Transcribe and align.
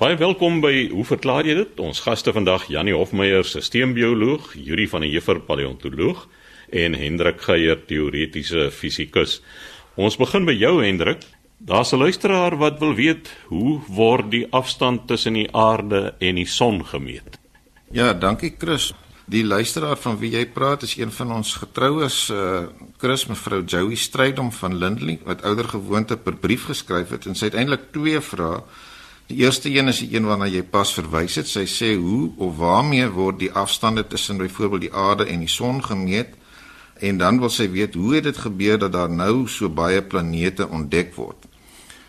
Baie 0.00 0.16
welkom 0.16 0.62
by 0.64 0.86
Hoe 0.88 1.02
verklaar 1.04 1.44
jy 1.44 1.58
dit? 1.58 1.80
Ons 1.84 1.98
gaste 2.00 2.32
vandag 2.32 2.62
Janie 2.72 2.94
Hofmeyer, 2.96 3.44
sisteembioloog, 3.44 4.54
Yuri 4.56 4.86
van 4.88 5.04
der 5.04 5.10
Heever, 5.12 5.42
paleontoloog 5.44 6.22
en 6.72 6.94
Hendrik 6.96 7.42
Geier, 7.44 7.76
teoretiese 7.84 8.70
fisikus. 8.72 9.42
Ons 10.00 10.16
begin 10.16 10.48
by 10.48 10.54
jou 10.56 10.78
Hendrik. 10.80 11.26
Daar's 11.58 11.92
'n 11.92 12.00
luisteraar 12.00 12.56
wat 12.56 12.80
wil 12.80 12.94
weet 12.94 13.28
hoe 13.52 13.80
word 13.92 14.30
die 14.30 14.46
afstand 14.50 15.06
tussen 15.06 15.34
die 15.34 15.52
aarde 15.52 16.14
en 16.18 16.34
die 16.34 16.48
son 16.48 16.80
gemeet? 16.80 17.36
Ja, 17.92 18.14
dankie 18.14 18.54
Chris. 18.58 18.94
Die 19.26 19.44
luisteraar 19.44 19.96
van 19.96 20.18
wie 20.18 20.30
jy 20.30 20.46
praat 20.46 20.82
is 20.82 20.96
een 20.96 21.12
van 21.12 21.32
ons 21.32 21.54
getroues, 21.54 22.30
uh 22.30 22.62
Chris 22.96 23.26
mevrou 23.26 23.64
Joey 23.64 23.96
Strydom 23.96 24.52
van 24.52 24.78
Lindley 24.78 25.18
wat 25.24 25.42
ouer 25.42 25.68
gewoonte 25.68 26.16
per 26.16 26.36
brief 26.36 26.64
geskryf 26.64 27.10
het 27.10 27.26
en 27.26 27.34
sy 27.34 27.44
het 27.44 27.54
eintlik 27.54 27.92
twee 27.92 28.20
vrae. 28.20 28.62
Die 29.30 29.44
eerste 29.44 29.70
een 29.70 29.86
is 29.88 30.00
die 30.02 30.16
een 30.16 30.26
waarna 30.26 30.48
jy 30.50 30.64
pas 30.66 30.90
verwys 30.96 31.36
het. 31.38 31.46
Sy 31.46 31.62
sê 31.70 31.92
hoe 31.94 32.32
of 32.42 32.56
waarmee 32.58 33.06
word 33.14 33.38
die 33.38 33.52
afstande 33.54 34.02
tussen 34.10 34.40
byvoorbeeld 34.42 34.88
die 34.88 34.94
aarde 34.94 35.28
en 35.30 35.44
die 35.44 35.50
son 35.50 35.78
gemeet? 35.84 36.32
En 36.98 37.20
dan 37.20 37.38
wil 37.38 37.52
sy 37.54 37.68
weet 37.70 37.94
hoe 37.94 38.16
het 38.16 38.26
dit 38.26 38.40
gebeur 38.42 38.80
dat 38.82 38.92
daar 38.92 39.10
nou 39.10 39.46
so 39.46 39.70
baie 39.70 40.02
planete 40.02 40.66
ontdek 40.66 41.14
word? 41.14 41.46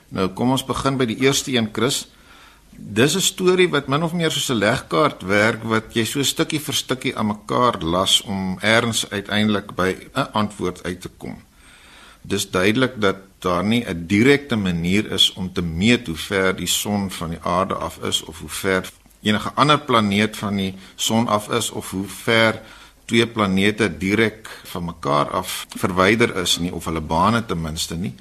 Nou 0.09 0.31
kom 0.33 0.55
ons 0.57 0.65
begin 0.65 0.97
by 0.97 1.05
die 1.11 1.19
eerste 1.21 1.53
een, 1.53 1.69
Chris. 1.71 2.07
Dis 2.71 3.15
'n 3.15 3.21
storie 3.21 3.69
wat 3.69 3.87
min 3.87 4.03
of 4.03 4.17
meer 4.17 4.31
soos 4.31 4.49
'n 4.49 4.57
legkaart 4.57 5.21
werk 5.21 5.63
wat 5.63 5.93
jy 5.93 6.05
so 6.05 6.23
stukkie 6.23 6.59
vir 6.59 6.73
stukkie 6.73 7.15
aan 7.15 7.27
mekaar 7.27 7.83
las 7.83 8.21
om 8.21 8.57
eers 8.61 9.05
uiteindelik 9.09 9.75
by 9.75 9.95
'n 10.15 10.27
antwoord 10.33 10.83
uit 10.83 11.01
te 11.01 11.09
kom. 11.17 11.37
Dis 12.21 12.49
duidelik 12.49 13.01
dat 13.01 13.15
daar 13.39 13.63
nie 13.63 13.83
'n 13.85 14.05
direkte 14.07 14.55
manier 14.55 15.11
is 15.11 15.33
om 15.33 15.53
te 15.53 15.61
meet 15.61 16.07
hoe 16.07 16.15
ver 16.15 16.55
die 16.55 16.67
son 16.67 17.11
van 17.11 17.29
die 17.29 17.41
aarde 17.41 17.73
af 17.73 17.97
is 18.03 18.23
of 18.23 18.39
hoe 18.39 18.49
ver 18.49 18.91
enige 19.21 19.51
ander 19.53 19.79
planeet 19.79 20.37
van 20.37 20.55
die 20.55 20.75
son 20.95 21.27
af 21.27 21.49
is 21.49 21.69
of 21.69 21.89
hoe 21.89 22.07
ver 22.07 22.61
twee 23.05 23.27
planete 23.27 23.97
direk 23.97 24.49
van 24.63 24.85
mekaar 24.85 25.29
af 25.29 25.65
verwyder 25.77 26.35
is 26.35 26.57
nie 26.57 26.73
of 26.73 26.85
hulle 26.85 27.01
bane 27.01 27.45
ten 27.45 27.61
minste 27.61 27.95
nie. 27.95 28.15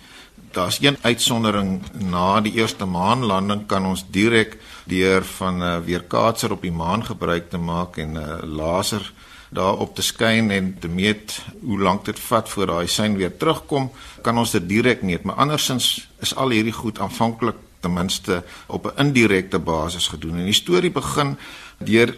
Daar's 0.50 0.80
een 0.80 0.96
uitsondering 1.00 1.82
na 2.10 2.40
die 2.40 2.52
eerste 2.52 2.84
maanlanding 2.84 3.66
kan 3.66 3.86
ons 3.86 4.04
direk 4.10 4.56
deur 4.84 5.24
van 5.24 5.58
'n 5.58 5.62
uh, 5.62 5.78
weerkaatser 5.84 6.52
op 6.52 6.62
die 6.62 6.72
maan 6.72 7.04
gebruik 7.04 7.50
te 7.50 7.58
maak 7.58 7.96
en 7.96 8.12
'n 8.12 8.16
uh, 8.16 8.42
laser 8.42 9.12
daarop 9.50 9.94
te 9.94 10.02
skyn 10.02 10.50
en 10.50 10.76
te 10.80 10.88
meet 10.88 11.40
hoe 11.62 11.78
lank 11.78 12.04
dit 12.04 12.18
vat 12.18 12.48
voor 12.48 12.66
daai 12.66 12.86
sein 12.88 13.16
weer 13.18 13.36
terugkom, 13.36 13.90
kan 14.22 14.38
ons 14.38 14.50
dit 14.54 14.68
direk 14.68 15.02
meet. 15.02 15.22
Maar 15.22 15.42
andersins 15.42 16.08
is 16.22 16.34
al 16.34 16.54
hierdie 16.54 16.74
goed 16.74 16.98
aanvanklik 16.98 17.56
ten 17.80 17.92
minste 17.92 18.44
op 18.66 18.86
'n 18.86 19.00
indirekte 19.00 19.58
basis 19.58 20.08
gedoen. 20.08 20.38
En 20.38 20.44
die 20.44 20.52
storie 20.52 20.90
begin 20.90 21.36
deur 21.78 22.16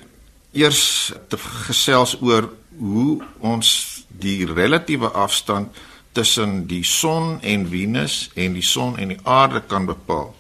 eers 0.53 1.12
te 1.28 1.38
gesels 1.38 2.16
oor 2.20 2.50
hoe 2.78 3.22
ons 3.38 3.69
die 4.08 4.47
relatiewe 4.47 5.08
afstand 5.08 5.69
tussen 6.12 6.66
die 6.66 6.84
son 6.84 7.41
en 7.41 7.69
Venus 7.69 8.30
en 8.34 8.53
die 8.53 8.62
son 8.62 8.98
en 8.98 9.08
die 9.08 9.20
aarde 9.22 9.62
kan 9.66 9.86
bepaal. 9.86 10.34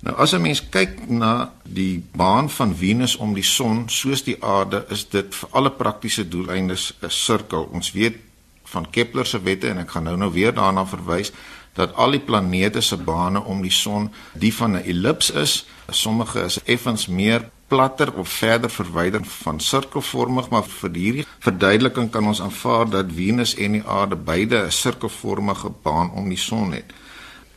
Nou 0.00 0.16
as 0.16 0.32
'n 0.32 0.40
mens 0.40 0.68
kyk 0.68 1.08
na 1.08 1.52
die 1.64 2.04
baan 2.12 2.50
van 2.50 2.76
Venus 2.76 3.16
om 3.16 3.34
die 3.34 3.44
son 3.44 3.88
soos 3.88 4.22
die 4.22 4.36
aarde, 4.44 4.84
is 4.90 5.08
dit 5.08 5.34
vir 5.34 5.48
alle 5.52 5.70
praktiese 5.70 6.28
doeleindes 6.28 6.92
'n 7.02 7.10
sirkel. 7.10 7.68
Ons 7.72 7.92
weet 7.92 8.16
van 8.64 8.90
Kepler 8.90 9.26
se 9.26 9.42
wette 9.42 9.68
en 9.68 9.78
ek 9.78 9.90
gaan 9.90 10.04
nou 10.04 10.16
nou 10.16 10.32
weer 10.32 10.54
daarna 10.54 10.86
verwys 10.86 11.32
dat 11.74 11.94
al 11.94 12.10
die 12.10 12.20
planete 12.20 12.80
se 12.80 12.96
bane 12.96 13.42
om 13.42 13.62
die 13.62 13.70
son 13.70 14.10
die 14.32 14.54
van 14.54 14.76
'n 14.76 14.84
ellips 14.84 15.30
is. 15.30 15.66
Sommige 15.88 16.40
is 16.40 16.62
effens 16.64 17.06
meer 17.06 17.50
platter 17.68 18.14
of 18.14 18.28
verder 18.28 18.70
verwyder 18.70 19.24
van 19.24 19.60
sirkelvormig, 19.60 20.48
maar 20.48 20.62
vir 20.62 20.90
hierdie 20.94 21.26
verduideliking 21.38 22.10
kan 22.10 22.26
ons 22.26 22.40
aanvaar 22.40 22.90
dat 22.90 23.06
Venus 23.14 23.54
en 23.54 23.72
die 23.72 23.86
aarde 23.86 24.16
beide 24.16 24.66
'n 24.66 24.70
sirkelvormige 24.70 25.70
baan 25.82 26.10
om 26.10 26.28
die 26.28 26.38
son 26.38 26.72
het. 26.72 26.92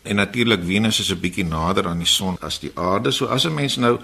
En 0.07 0.16
natuurlik 0.16 0.63
Venus 0.63 1.00
is 1.00 1.12
'n 1.12 1.19
bietjie 1.19 1.45
nader 1.45 1.88
aan 1.88 1.97
die 1.97 2.07
son 2.07 2.38
as 2.41 2.59
die 2.59 2.72
aarde. 2.73 3.12
So 3.12 3.25
as 3.25 3.45
'n 3.45 3.53
mens 3.53 3.75
nou 3.75 4.00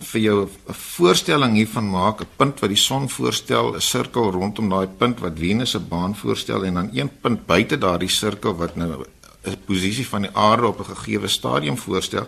vir 0.00 0.20
jou 0.20 0.44
'n 0.44 0.74
voorstelling 0.74 1.54
hiervan 1.54 1.90
maak, 1.90 2.20
'n 2.20 2.26
punt 2.36 2.60
wat 2.60 2.68
die 2.68 2.78
son 2.78 3.08
voorstel, 3.08 3.74
'n 3.74 3.80
sirkel 3.80 4.30
rondom 4.30 4.68
daai 4.68 4.86
punt 4.86 5.20
wat 5.20 5.38
Venus 5.38 5.70
se 5.70 5.78
baan 5.78 6.16
voorstel 6.16 6.64
en 6.64 6.74
dan 6.74 6.90
een 6.92 7.10
punt 7.20 7.46
buite 7.46 7.78
daardie 7.78 8.08
sirkel 8.08 8.54
wat 8.56 8.76
nou 8.76 9.04
'n 9.44 9.56
posisie 9.66 10.06
van 10.06 10.22
die 10.22 10.36
aarde 10.36 10.66
op 10.66 10.78
'n 10.78 10.94
gegeewe 10.94 11.28
stadium 11.28 11.78
voorstel, 11.78 12.26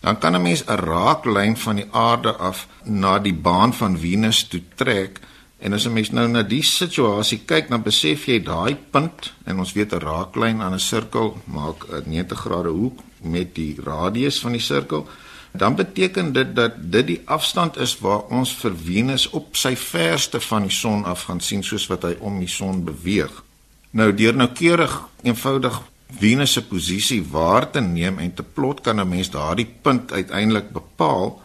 dan 0.00 0.18
kan 0.18 0.34
'n 0.34 0.42
mens 0.42 0.64
'n 0.64 0.74
raaklyn 0.74 1.56
van 1.56 1.76
die 1.76 1.88
aarde 1.90 2.32
af 2.32 2.66
na 2.84 3.18
die 3.18 3.34
baan 3.34 3.74
van 3.74 3.98
Venus 3.98 4.48
toe 4.48 4.62
trek. 4.74 5.20
En 5.58 5.72
as 5.72 5.86
'n 5.86 5.92
mens 5.92 6.10
nou 6.10 6.28
na 6.28 6.42
die 6.42 6.62
situasie 6.62 7.40
kyk, 7.44 7.68
dan 7.68 7.82
besef 7.82 8.26
jy 8.26 8.42
daai 8.42 8.76
punt 8.90 9.32
en 9.44 9.58
ons 9.58 9.72
weet 9.72 9.92
'n 9.92 9.98
raaklyn 9.98 10.60
aan 10.62 10.74
'n 10.74 10.78
sirkel 10.78 11.36
maak 11.44 11.86
'n 11.88 12.02
90 12.06 12.38
grade 12.38 12.68
hoek 12.68 12.98
met 13.22 13.54
die 13.54 13.76
radius 13.84 14.40
van 14.40 14.52
die 14.52 14.60
sirkel. 14.60 15.08
Dan 15.52 15.74
beteken 15.74 16.32
dit 16.32 16.56
dat 16.56 16.72
dit 16.92 17.06
die 17.06 17.20
afstand 17.24 17.76
is 17.76 17.98
waar 17.98 18.22
ons 18.28 18.52
vir 18.52 18.76
Venus 18.76 19.30
op 19.30 19.56
sy 19.56 19.76
verste 19.76 20.40
van 20.40 20.62
die 20.62 20.70
son 20.70 21.04
af 21.04 21.22
gaan 21.22 21.40
sien 21.40 21.62
soos 21.62 21.86
wat 21.86 22.02
hy 22.02 22.16
om 22.20 22.38
die 22.38 22.48
son 22.48 22.84
beweeg. 22.84 23.42
Nou 23.90 24.14
deur 24.14 24.34
noukeurig 24.34 25.08
eenvoudig 25.22 25.82
Venus 26.18 26.52
se 26.52 26.62
posisie 26.62 27.22
waar 27.30 27.70
te 27.70 27.80
neem 27.80 28.18
en 28.18 28.34
te 28.34 28.42
plot 28.42 28.80
kan 28.80 29.00
'n 29.00 29.08
mens 29.08 29.30
daardie 29.30 29.68
punt 29.82 30.12
uiteindelik 30.12 30.70
bepaal 30.70 31.42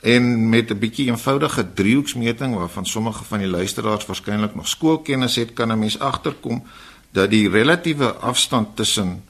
en 0.00 0.48
met 0.48 0.70
'n 0.70 0.78
bietjie 0.78 1.06
eenvoudige 1.06 1.72
driehoeksmeting 1.74 2.54
waarvan 2.54 2.86
sommige 2.86 3.24
van 3.24 3.38
die 3.38 3.48
luisteraars 3.48 4.06
waarskynlik 4.06 4.54
nog 4.54 4.68
skoolkennis 4.68 5.36
het 5.36 5.52
kan 5.52 5.72
'n 5.72 5.78
mens 5.78 5.98
agterkom 5.98 6.62
dat 7.10 7.30
die 7.30 7.48
relatiewe 7.48 8.12
afstand 8.12 8.76
tussen 8.76 9.24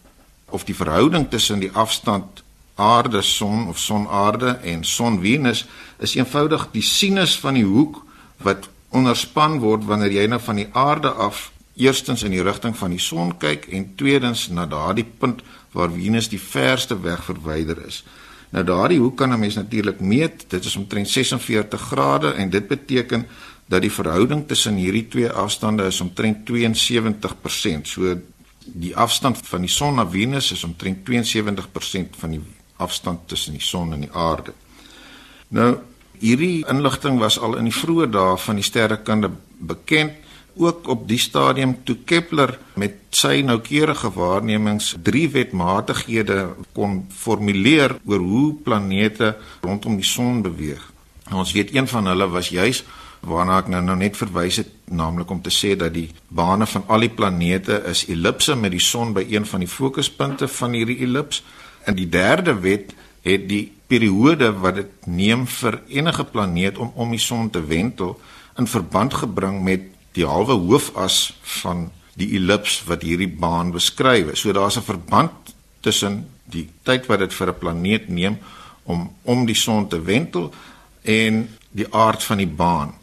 of 0.50 0.64
die 0.64 0.74
verhouding 0.74 1.30
tussen 1.30 1.58
die 1.58 1.72
afstand 1.72 2.42
aarde 2.74 3.22
son 3.22 3.68
of 3.68 3.78
son 3.78 4.08
aarde 4.08 4.48
en 4.48 4.84
son 4.84 5.20
Venus 5.20 5.66
is 5.98 6.14
eenvoudig 6.14 6.68
die 6.70 6.82
sinus 6.82 7.38
van 7.38 7.54
die 7.54 7.64
hoek 7.64 8.04
wat 8.36 8.68
onderspan 8.88 9.58
word 9.58 9.84
wanneer 9.84 10.12
jy 10.12 10.26
nou 10.26 10.40
van 10.40 10.56
die 10.60 10.68
aarde 10.72 11.10
af 11.10 11.50
eerstens 11.76 12.22
in 12.22 12.30
die 12.30 12.42
rigting 12.42 12.76
van 12.76 12.90
die 12.90 13.00
son 13.00 13.36
kyk 13.38 13.66
en 13.72 13.94
tweedens 13.96 14.48
na 14.48 14.66
daardie 14.66 15.06
punt 15.18 15.42
waar 15.76 15.92
Venus 15.92 16.28
die 16.32 16.40
verste 16.40 17.00
weg 17.00 17.24
verwyder 17.24 17.82
is. 17.86 18.04
Nou 18.50 18.64
daardie 18.64 18.98
hoek 18.98 19.16
kan 19.16 19.32
'n 19.32 19.38
mens 19.38 19.54
natuurlik 19.54 20.00
meet. 20.00 20.44
Dit 20.48 20.64
is 20.64 20.76
omtrent 20.76 21.08
46 21.08 21.80
grade 21.80 22.30
en 22.30 22.50
dit 22.50 22.68
beteken 22.68 23.26
dat 23.66 23.80
die 23.80 23.92
verhouding 23.92 24.46
tussen 24.48 24.74
hierdie 24.74 25.08
twee 25.08 25.30
afstande 25.30 25.84
is 25.84 26.00
omtrent 26.00 26.46
72%. 26.46 27.86
So 27.86 28.18
die 28.66 28.96
afstand 28.96 29.38
van 29.42 29.60
die 29.60 29.70
son 29.70 29.94
na 29.94 30.06
Venus 30.10 30.52
is 30.52 30.64
omtrent 30.64 30.98
72% 31.10 32.16
van 32.18 32.30
die 32.30 32.40
afstand 32.76 33.28
tussen 33.28 33.52
die 33.52 33.62
son 33.62 33.92
en 33.92 34.00
die 34.00 34.12
aarde. 34.12 34.52
Nou 35.48 35.76
hierdie 36.18 36.64
inligting 36.68 37.18
was 37.18 37.38
al 37.38 37.56
in 37.56 37.68
die 37.68 37.76
vroeë 37.76 38.08
dae 38.10 38.36
van 38.36 38.54
die 38.54 38.64
sterrekunde 38.64 39.30
bekend 39.58 40.12
ook 40.56 40.88
op 40.88 41.08
die 41.08 41.18
stadium 41.18 41.76
toe 41.84 41.96
Kepler 42.04 42.58
met 42.74 42.94
sy 43.10 43.40
noukeurige 43.44 44.10
waarnemings 44.12 44.94
drie 45.02 45.28
wetmatighede 45.30 46.54
kon 46.76 47.04
formuleer 47.12 47.96
oor 48.04 48.22
hoe 48.24 48.54
planete 48.64 49.34
rondom 49.60 49.96
die 50.00 50.06
son 50.06 50.42
beweeg. 50.42 50.82
Ons 51.32 51.52
weet 51.52 51.74
een 51.74 51.88
van 51.88 52.06
hulle 52.06 52.28
was 52.30 52.48
juis 52.48 52.84
waarna 53.26 53.58
ek 53.58 53.70
nou 53.72 53.80
nou 53.82 53.96
net 53.98 54.16
verwys 54.16 54.60
het, 54.60 54.68
naamlik 54.86 55.30
om 55.30 55.40
te 55.42 55.50
sê 55.50 55.74
dat 55.78 55.94
die 55.94 56.08
bane 56.28 56.66
van 56.70 56.84
al 56.92 57.02
die 57.02 57.10
planete 57.10 57.80
is 57.90 58.04
ellipse 58.12 58.54
met 58.54 58.74
die 58.74 58.82
son 58.82 59.14
by 59.16 59.24
een 59.28 59.46
van 59.48 59.64
die 59.64 59.70
fokuspunte 59.70 60.48
van 60.48 60.76
hierdie 60.76 61.00
ellips. 61.06 61.42
En 61.84 61.96
die 61.98 62.08
derde 62.08 62.54
wet 62.62 62.94
het 63.26 63.48
die 63.48 63.72
periode 63.90 64.52
wat 64.62 64.78
dit 64.78 65.06
neem 65.06 65.46
vir 65.46 65.80
enige 65.88 66.24
planeet 66.24 66.78
om 66.78 66.92
om 66.94 67.10
die 67.10 67.22
son 67.22 67.50
te 67.50 67.62
wentel 67.66 68.14
in 68.58 68.66
verband 68.66 69.14
gebring 69.14 69.62
met 69.62 69.92
die 70.16 70.26
halwe 70.26 70.56
hoofas 70.56 71.36
van 71.60 71.90
die 72.16 72.32
ellips 72.38 72.80
wat 72.88 73.04
hierdie 73.04 73.28
baan 73.28 73.74
beskryf. 73.74 74.32
So 74.36 74.52
daar's 74.52 74.76
'n 74.76 74.88
verband 74.92 75.54
tussen 75.80 76.26
die 76.44 76.68
tyd 76.82 77.06
wat 77.06 77.18
dit 77.18 77.34
vir 77.34 77.48
'n 77.48 77.58
planeet 77.58 78.08
neem 78.08 78.38
om 78.84 79.12
om 79.22 79.46
die 79.46 79.54
son 79.54 79.88
te 79.88 80.00
wentel 80.02 80.52
en 81.02 81.48
die 81.70 81.86
aard 81.92 82.22
van 82.22 82.36
die 82.36 82.54
baan. 82.62 82.94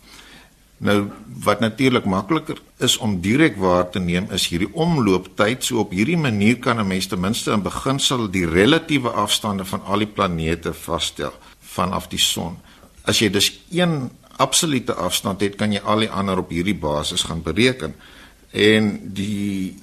Nou 0.77 1.11
wat 1.43 1.59
natuurlik 1.59 2.05
makliker 2.05 2.57
is 2.77 2.97
om 2.97 3.21
direk 3.21 3.55
waar 3.57 3.89
te 3.89 3.99
neem 3.99 4.27
is 4.31 4.47
hierdie 4.47 4.73
omlooptyd. 4.73 5.63
So 5.63 5.79
op 5.79 5.91
hierdie 5.91 6.17
manier 6.17 6.59
kan 6.59 6.79
'n 6.79 6.87
mens 6.87 7.07
ten 7.07 7.19
minste 7.19 7.51
in 7.51 7.61
beginsel 7.61 8.29
die 8.29 8.45
relatiewe 8.45 9.09
afstande 9.09 9.65
van 9.65 9.83
al 9.83 9.97
die 9.97 10.07
planete 10.07 10.73
vasstel 10.73 11.33
vanaf 11.59 12.07
die 12.07 12.19
son. 12.19 12.57
As 13.03 13.19
jy 13.19 13.29
dus 13.29 13.59
een 13.71 14.09
absolute 14.37 14.93
afstand 14.93 15.41
het, 15.41 15.55
kan 15.55 15.71
jy 15.71 15.79
al 15.79 15.99
die 15.99 16.09
ander 16.09 16.37
op 16.37 16.49
hierdie 16.49 16.77
basis 16.77 17.23
gaan 17.23 17.41
bereken. 17.41 17.95
En 18.51 18.99
die 19.13 19.77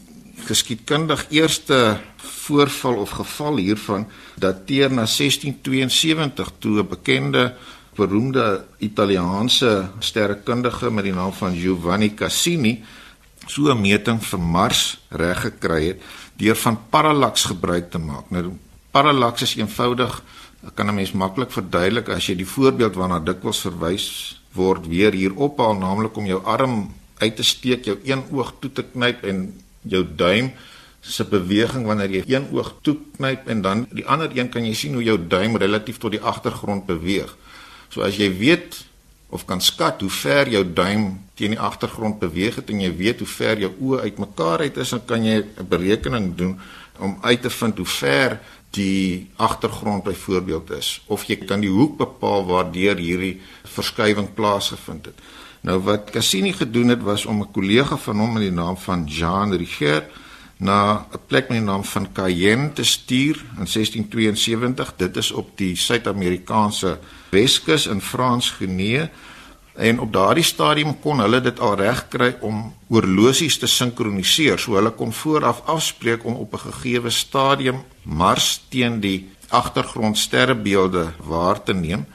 geskiedkundig 0.47 1.27
eerste 1.31 1.99
voorval 2.17 2.95
of 2.95 3.11
geval 3.11 3.57
hiervan 3.57 4.07
dateer 4.41 4.91
na 4.91 5.07
1672 5.07 6.53
toe 6.59 6.81
'n 6.81 6.89
bekende 6.89 7.55
beroemde 7.95 8.65
Italiaanse 8.79 9.91
sterrekundige 9.99 10.91
met 10.91 11.05
die 11.05 11.13
naam 11.13 11.33
van 11.33 11.57
Giovanni 11.57 12.15
Cassini 12.15 12.83
so 13.47 13.71
'n 13.71 13.81
meting 13.81 14.25
vir 14.25 14.41
Mars 14.41 15.01
reg 15.09 15.41
gekry 15.41 15.87
het 15.87 16.03
deur 16.37 16.57
van 16.57 16.79
parallax 16.91 17.45
gebruik 17.45 17.91
te 17.91 17.99
maak. 17.99 18.31
Nou 18.31 18.57
parallax 18.91 19.43
is 19.43 19.57
eenvoudig 19.57 20.23
kan 20.75 20.87
'n 20.87 20.95
mens 20.95 21.13
maklik 21.13 21.53
verduidelik 21.53 22.09
as 22.09 22.27
jy 22.27 22.37
die 22.37 22.47
voorbeeld 22.47 22.95
waarna 22.95 23.19
dikwels 23.19 23.61
verwys 23.61 24.40
word 24.57 24.87
weer 24.91 25.13
hier 25.13 25.35
ophaal 25.37 25.77
naamlik 25.79 26.17
om 26.17 26.27
jou 26.27 26.41
arm 26.45 26.91
uit 27.21 27.37
te 27.37 27.45
steek, 27.45 27.85
jou 27.85 27.99
een 28.05 28.25
oog 28.33 28.55
toe 28.61 28.73
te 28.73 28.83
knyp 28.83 29.25
en 29.25 29.47
jou 29.83 30.05
duim 30.17 30.53
se 31.01 31.25
beweging 31.25 31.87
wanneer 31.89 32.13
jy 32.13 32.25
een 32.29 32.49
oog 32.53 32.75
toe 32.85 32.97
knyp 33.17 33.49
en 33.49 33.63
dan 33.65 33.87
die 33.91 34.05
ander 34.05 34.33
een 34.37 34.51
kan 34.53 34.65
jy 34.65 34.75
sien 34.77 34.97
hoe 34.99 35.05
jou 35.05 35.17
duim 35.19 35.57
relatief 35.57 35.99
tot 35.99 36.13
die 36.13 36.21
agtergrond 36.21 36.87
beweeg. 36.89 37.33
So 37.89 38.05
as 38.05 38.19
jy 38.21 38.29
weet 38.37 38.85
of 39.31 39.47
kan 39.47 39.63
skat 39.63 40.03
hoe 40.03 40.11
ver 40.11 40.49
jou 40.51 40.65
duim 40.65 41.21
teen 41.39 41.55
die 41.55 41.61
agtergrond 41.61 42.19
beweeg 42.21 42.59
het 42.61 42.71
en 42.71 42.83
jy 42.83 42.91
weet 42.99 43.23
hoe 43.23 43.31
ver 43.31 43.63
jou 43.65 43.71
oë 43.79 44.05
uitmekaar 44.11 44.67
uit 44.67 44.81
is, 44.83 44.91
dan 44.91 45.05
kan 45.07 45.25
jy 45.25 45.41
'n 45.41 45.69
berekening 45.69 46.35
doen 46.37 46.59
om 46.99 47.17
uit 47.21 47.43
te 47.43 47.51
vind 47.51 47.77
hoe 47.77 47.87
ver 47.87 48.41
die 48.71 49.31
agtergrond 49.37 50.05
byvoorbeeld 50.07 50.71
is 50.71 51.03
of 51.07 51.25
jy 51.27 51.37
kan 51.43 51.61
die 51.61 51.73
hoek 51.73 51.97
bepaal 51.99 52.47
waardeur 52.47 52.99
hierdie 53.03 53.41
verskywing 53.67 54.31
plaasgevind 54.35 55.11
het. 55.11 55.19
Nou 55.67 55.81
wat 55.85 56.11
Cassini 56.15 56.53
gedoen 56.57 56.89
het 56.95 57.03
was 57.03 57.27
om 57.27 57.43
'n 57.43 57.53
kollega 57.53 57.97
van 57.97 58.19
hom 58.19 58.33
met 58.33 58.43
die 58.43 58.53
naam 58.53 58.77
van 58.77 59.05
Jean 59.05 59.53
Richer 59.53 60.05
na 60.57 61.07
'n 61.13 61.19
plek 61.27 61.49
met 61.49 61.59
die 61.59 61.67
naam 61.67 61.85
van 61.85 62.13
Cayenne 62.13 62.73
te 62.73 62.85
stuur 62.85 63.45
in 63.59 63.67
1672. 63.67 64.95
Dit 64.97 65.17
is 65.17 65.31
op 65.31 65.59
die 65.59 65.77
Suid-Amerikaanse 65.77 66.99
Weskus 67.31 67.87
in 67.87 68.01
Frans-Genië 68.01 69.11
En 69.81 70.01
op 70.01 70.13
daardie 70.13 70.45
stadium 70.45 70.99
kon 71.01 71.23
hulle 71.25 71.41
dit 71.41 71.61
al 71.61 71.79
regkry 71.81 72.35
om 72.45 72.67
oorlosies 72.93 73.57
te 73.59 73.69
sinkroniseer. 73.71 74.61
So 74.61 74.77
hulle 74.77 74.93
kon 74.93 75.13
vooraf 75.13 75.63
afspreek 75.65 76.25
om 76.25 76.35
op 76.35 76.53
'n 76.55 76.65
gegeewe 76.69 77.11
stadium 77.11 77.79
Mars 78.03 78.61
teen 78.69 79.01
die 79.01 79.29
agtergrond 79.49 80.19
sterrebeelde 80.19 81.13
waar 81.25 81.63
te 81.63 81.73
neem 81.73 82.07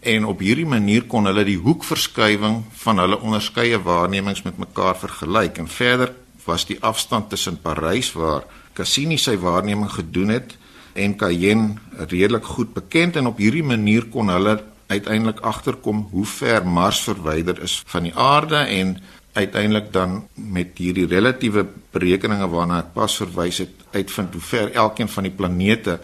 en 0.00 0.24
op 0.24 0.38
hierdie 0.38 0.66
manier 0.66 1.02
kon 1.02 1.24
hulle 1.24 1.44
die 1.44 1.58
hoekverskywing 1.60 2.64
van 2.72 2.98
hulle 2.98 3.20
onderskeie 3.20 3.82
waarnemings 3.82 4.42
met 4.42 4.58
mekaar 4.58 4.96
vergelyk. 4.96 5.58
En 5.58 5.68
verder 5.68 6.12
was 6.44 6.66
die 6.66 6.78
afstand 6.80 7.28
tussen 7.28 7.60
Parys 7.60 8.12
waar 8.12 8.44
Cassini 8.72 9.18
sy 9.18 9.36
waarneming 9.36 9.90
gedoen 9.92 10.28
het 10.28 10.56
en 10.92 11.16
Cayenne 11.16 11.74
redelik 12.08 12.44
goed 12.44 12.72
bekend 12.72 13.16
en 13.16 13.26
op 13.26 13.38
hierdie 13.38 13.64
manier 13.64 14.06
kon 14.06 14.28
hulle 14.28 14.69
uiteindelik 14.90 15.40
agterkom 15.46 16.08
hoe 16.10 16.26
ver 16.26 16.66
Mars 16.66 17.00
verwyder 17.06 17.62
is 17.62 17.80
van 17.86 18.08
die 18.08 18.14
aarde 18.14 18.56
en 18.56 18.96
uiteindelik 19.32 19.92
dan 19.94 20.28
met 20.34 20.78
hierdie 20.82 21.06
relatiewe 21.06 21.66
berekeninge 21.94 22.48
waarna 22.50 22.80
ek 22.82 22.92
pas 22.96 23.14
verwys 23.22 23.62
het 23.62 23.84
uitvind 23.94 24.34
hoe 24.34 24.42
ver 24.42 24.72
elkeen 24.74 25.08
van 25.08 25.28
die 25.28 25.34
planete 25.34 26.00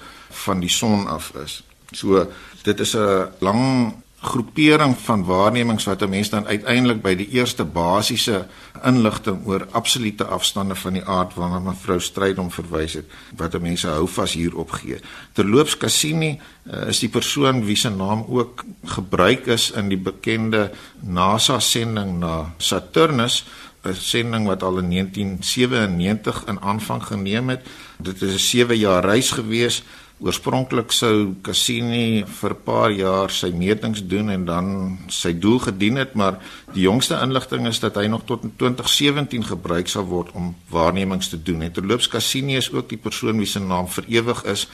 van 0.46 0.62
die 0.62 0.70
son 0.70 1.06
af 1.10 1.32
is. 1.42 1.62
So 1.90 2.26
dit 2.62 2.80
is 2.80 2.94
'n 2.94 3.28
lang 3.40 3.94
groepering 4.26 4.96
van 4.98 5.24
waarnemings 5.24 5.84
wat 5.84 6.02
'n 6.02 6.08
mens 6.08 6.30
dan 6.30 6.46
uiteindelik 6.46 7.02
by 7.02 7.14
die 7.14 7.28
eerste 7.28 7.64
basiese 7.64 8.46
inligting 8.84 9.46
oor 9.46 9.66
absolute 9.70 10.24
afstande 10.24 10.74
van 10.74 10.92
die 10.92 11.04
aard 11.04 11.34
waarna 11.34 11.58
mevrou 11.58 12.00
Strydom 12.00 12.50
verwys 12.50 12.92
het 12.92 13.06
wat 13.36 13.54
'n 13.54 13.62
mens 13.62 13.82
hou 13.82 14.06
vas 14.08 14.32
hierop 14.32 14.70
gee. 14.70 14.98
Terloops 15.32 15.76
Cassini 15.76 16.40
uh, 16.64 16.88
is 16.88 16.98
die 16.98 17.08
persoon 17.08 17.64
wie 17.64 17.76
se 17.76 17.90
naam 17.90 18.24
ook 18.28 18.64
gebruik 18.84 19.46
is 19.46 19.70
in 19.70 19.88
die 19.88 19.98
bekende 19.98 20.70
NASA 21.00 21.60
sending 21.60 22.18
na 22.18 22.54
Saturnus 22.58 23.44
'n 23.86 23.94
sending 23.94 24.46
wat 24.46 24.62
al 24.62 24.78
in 24.78 24.90
1997 24.90 26.44
in 26.46 26.60
aanvang 26.60 27.02
geneem 27.02 27.48
het. 27.48 27.66
Dit 27.98 28.22
is 28.22 28.34
'n 28.34 28.38
7 28.38 28.78
jaar 28.78 29.04
reis 29.04 29.30
gewees 29.30 29.82
Oorspronklik 30.16 30.94
sou 30.96 31.34
Cassini 31.44 32.24
vir 32.24 32.50
'n 32.50 32.62
paar 32.64 32.90
jaar 32.90 33.30
sy 33.30 33.50
metings 33.52 34.00
doen 34.00 34.30
en 34.30 34.44
dan 34.44 34.98
sy 35.08 35.38
doel 35.38 35.58
gedien 35.58 35.96
het, 35.96 36.14
maar 36.14 36.38
die 36.72 36.82
jongste 36.82 37.20
inligting 37.20 37.66
is 37.66 37.80
dat 37.80 37.96
hy 37.96 38.06
nog 38.06 38.24
tot 38.24 38.42
in 38.44 38.52
2017 38.56 39.44
gebruik 39.44 39.88
sal 39.88 40.04
word 40.04 40.32
om 40.32 40.54
waarnemings 40.70 41.28
te 41.28 41.42
doen. 41.42 41.62
En 41.62 41.72
terloops 41.72 42.08
Cassini 42.08 42.56
is 42.56 42.72
ook 42.72 42.88
die 42.88 42.98
persoon 42.98 43.36
wie 43.36 43.46
se 43.46 43.60
naam 43.60 43.88
vir 43.88 44.04
ewig 44.08 44.44
is 44.44 44.68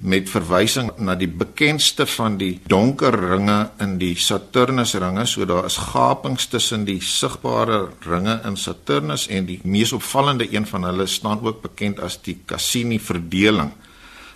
met 0.00 0.28
verwysing 0.28 0.90
na 0.98 1.14
die 1.14 1.28
bekendste 1.28 2.06
van 2.06 2.36
die 2.36 2.60
donker 2.68 3.16
ringe 3.30 3.70
in 3.80 3.96
die 3.98 4.14
Saturnusringe. 4.14 5.26
So 5.26 5.44
daar 5.44 5.64
is 5.64 5.76
gapings 5.76 6.46
tussen 6.46 6.84
die 6.84 7.00
sigbare 7.00 7.88
ringe 8.04 8.40
in 8.44 8.56
Saturnus 8.56 9.28
en 9.28 9.46
die 9.46 9.60
mees 9.64 9.92
opvallende 9.92 10.52
een 10.52 10.66
van 10.66 10.84
hulle 10.84 11.06
staan 11.06 11.40
ook 11.40 11.62
bekend 11.62 12.00
as 12.00 12.20
die 12.22 12.42
Cassini-verdeling. 12.44 13.72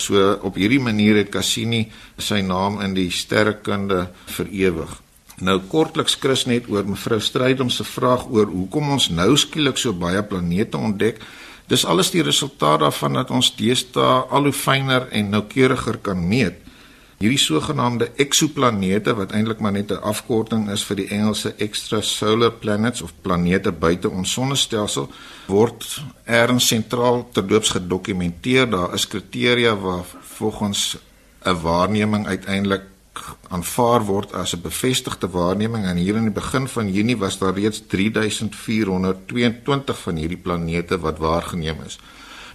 So 0.01 0.33
op 0.41 0.57
hierdie 0.57 0.81
manier 0.81 1.19
het 1.21 1.31
Cassini 1.33 1.85
sy 2.17 2.41
naam 2.45 2.79
in 2.81 2.95
die 2.97 3.09
sterrekunde 3.13 4.07
vir 4.37 4.51
ewig. 4.65 4.97
Nou 5.41 5.57
kortliks 5.71 6.17
Chris 6.21 6.45
net 6.45 6.67
oor 6.69 6.85
mevrou 6.85 7.19
Strydom 7.21 7.69
se 7.73 7.85
vraag 7.87 8.27
oor 8.29 8.49
hoekom 8.49 8.91
ons 8.97 9.09
nou 9.09 9.31
skielik 9.37 9.79
so 9.81 9.93
baie 9.93 10.21
planete 10.23 10.77
ontdek. 10.77 11.21
Dis 11.71 11.85
alles 11.85 12.11
die 12.13 12.23
resultaat 12.25 12.81
daarvan 12.83 13.21
dat 13.21 13.31
ons 13.31 13.53
deesdae 13.57 14.25
al 14.29 14.49
hoe 14.49 14.53
fyner 14.53 15.07
en 15.09 15.31
noukeuriger 15.33 15.97
kan 16.03 16.19
meet. 16.27 16.59
Hierdie 17.21 17.37
sogenaamde 17.37 18.07
eksoplanete 18.17 19.13
wat 19.13 19.35
eintlik 19.37 19.59
maar 19.61 19.75
net 19.75 19.91
'n 19.91 20.01
afkorting 20.11 20.69
is 20.73 20.83
vir 20.83 20.95
die 20.95 21.07
Engelse 21.07 21.53
extrasolar 21.57 22.51
planets 22.51 23.01
of 23.01 23.13
planete 23.21 23.71
buite 23.71 24.09
ons 24.09 24.31
sonnestelsel 24.31 25.09
word 25.45 26.01
erns 26.25 26.67
sentraal 26.67 27.29
terloops 27.31 27.69
gedokumenteer. 27.69 28.69
Daar 28.69 28.93
is 28.93 29.07
kriteria 29.07 29.75
waar 29.75 30.05
volgens 30.21 30.97
'n 31.45 31.61
waarneming 31.61 32.27
uiteindelik 32.27 32.81
aanvaar 33.49 34.05
word 34.05 34.33
as 34.33 34.55
'n 34.55 34.61
bevestigde 34.61 35.29
waarneming 35.29 35.85
en 35.85 35.97
hier 35.97 36.15
in 36.15 36.23
die 36.23 36.39
begin 36.41 36.67
van 36.67 36.93
Junie 36.93 37.17
was 37.17 37.37
daar 37.37 37.53
reeds 37.53 37.83
3422 37.87 39.99
van 39.99 40.15
hierdie 40.15 40.37
planete 40.37 40.99
wat 40.99 41.17
waargeneem 41.17 41.77
is. 41.85 41.99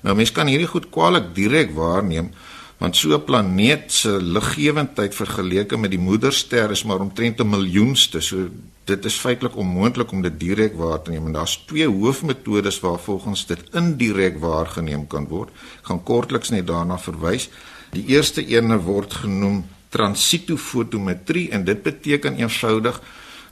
Nou 0.01 0.17
mense 0.17 0.33
kan 0.33 0.47
hierdie 0.47 0.67
goed 0.67 0.91
kwaliek 0.91 1.35
direk 1.35 1.75
waarneem 1.75 2.31
want 2.79 2.97
so 2.97 3.15
'n 3.15 3.25
planeet 3.25 3.93
se 3.93 4.23
liggewendheid 4.23 5.15
vergeleke 5.15 5.77
met 5.77 5.91
die 5.91 5.99
moederster 5.99 6.71
is 6.71 6.85
maar 6.85 7.01
omtrent 7.01 7.41
'n 7.41 7.49
miljoenste. 7.49 8.21
So 8.21 8.49
dit 8.85 9.05
is 9.05 9.15
feitelik 9.15 9.57
onmoontlik 9.57 10.13
om 10.13 10.23
dit 10.23 10.41
direk 10.41 10.77
waar 10.77 11.03
te 11.03 11.11
neem 11.11 11.27
en 11.27 11.33
daar's 11.33 11.65
twee 11.67 11.89
hoofmetodes 11.89 12.81
waar 12.81 12.99
volgens 12.99 13.47
dit 13.47 13.61
indirek 13.73 14.39
waargeneem 14.39 15.07
kan 15.07 15.29
word. 15.29 15.49
Ek 15.49 15.87
gaan 15.87 16.03
kortliks 16.03 16.49
net 16.49 16.67
daarna 16.67 16.99
verwys. 16.99 17.49
Die 17.91 18.07
eerste 18.07 18.47
ene 18.47 18.79
word 18.79 19.15
genoem 19.15 19.65
transitofotometrie 19.89 21.51
en 21.51 21.65
dit 21.65 21.83
beteken 21.83 22.37
eenvoudig 22.37 23.01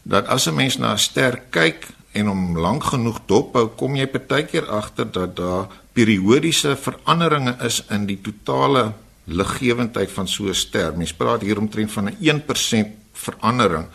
dat 0.03 0.27
as 0.27 0.47
'n 0.47 0.55
mens 0.55 0.77
na 0.77 0.93
'n 0.93 0.99
ster 0.99 1.43
kyk 1.51 1.89
en 2.13 2.27
hom 2.27 2.59
lank 2.59 2.85
genoeg 2.85 3.21
dophou, 3.27 3.69
kom 3.69 3.97
jy 3.97 4.07
partykeer 4.07 4.67
agter 4.71 5.13
dat 5.13 5.37
daar 5.37 5.67
periodiese 5.93 6.77
veranderinge 6.77 7.57
is 7.63 7.83
in 7.91 8.07
die 8.07 8.21
totale 8.23 8.93
liggewendheid 9.25 10.11
van 10.11 10.29
so 10.29 10.45
'n 10.49 10.55
ster. 10.55 10.97
Mens 10.97 11.15
praat 11.15 11.41
hier 11.41 11.59
omtrent 11.59 11.93
van 11.93 12.09
'n 12.09 12.17
1% 12.21 12.87
verandering. 13.13 13.87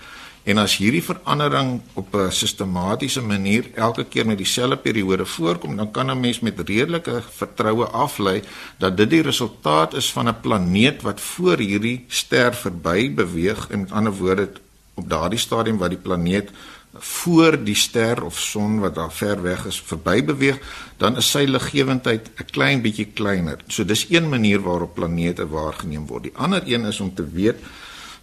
En 0.43 0.57
as 0.57 0.77
hierdie 0.77 1.03
verandering 1.03 1.81
op 1.93 2.15
'n 2.15 2.31
sistematiese 2.31 3.21
manier 3.21 3.65
elke 3.73 4.03
keer 4.03 4.25
met 4.25 4.37
dieselfde 4.37 4.77
periode 4.77 5.25
voorkom, 5.25 5.75
dan 5.75 5.91
kan 5.91 6.11
'n 6.11 6.19
mens 6.19 6.39
met 6.39 6.59
redelike 6.59 7.21
vertroue 7.29 7.85
aflei 7.85 8.41
dat 8.77 8.97
dit 8.97 9.09
die 9.09 9.21
resultaat 9.21 9.93
is 9.93 10.11
van 10.11 10.27
'n 10.27 10.39
planeet 10.41 11.01
wat 11.01 11.21
voor 11.21 11.57
hierdie 11.57 12.05
ster 12.07 12.53
verby 12.53 13.13
beweeg. 13.13 13.69
In 13.69 13.91
ander 13.91 14.13
woorde, 14.13 14.49
op 14.93 15.09
daardie 15.09 15.39
stadium 15.39 15.77
wat 15.77 15.89
die 15.89 15.99
planeet 15.99 16.51
voor 16.99 17.57
die 17.63 17.75
ster 17.75 18.23
of 18.23 18.39
son 18.39 18.79
wat 18.79 18.95
daar 18.95 19.11
ver 19.11 19.41
weg 19.41 19.65
is 19.65 19.81
verby 19.81 20.23
beweeg, 20.23 20.59
dan 20.97 21.17
is 21.17 21.31
sy 21.31 21.45
liggewendheid 21.47 22.29
'n 22.39 22.45
klein 22.51 22.81
bietjie 22.81 23.11
kleiner. 23.13 23.59
So 23.67 23.83
dis 23.83 24.05
een 24.09 24.29
manier 24.29 24.61
waarop 24.61 24.95
planete 24.95 25.47
waargeneem 25.47 26.07
word. 26.07 26.23
Die 26.23 26.35
ander 26.35 26.61
een 26.65 26.85
is 26.85 26.99
om 26.99 27.13
te 27.13 27.25
weet 27.31 27.57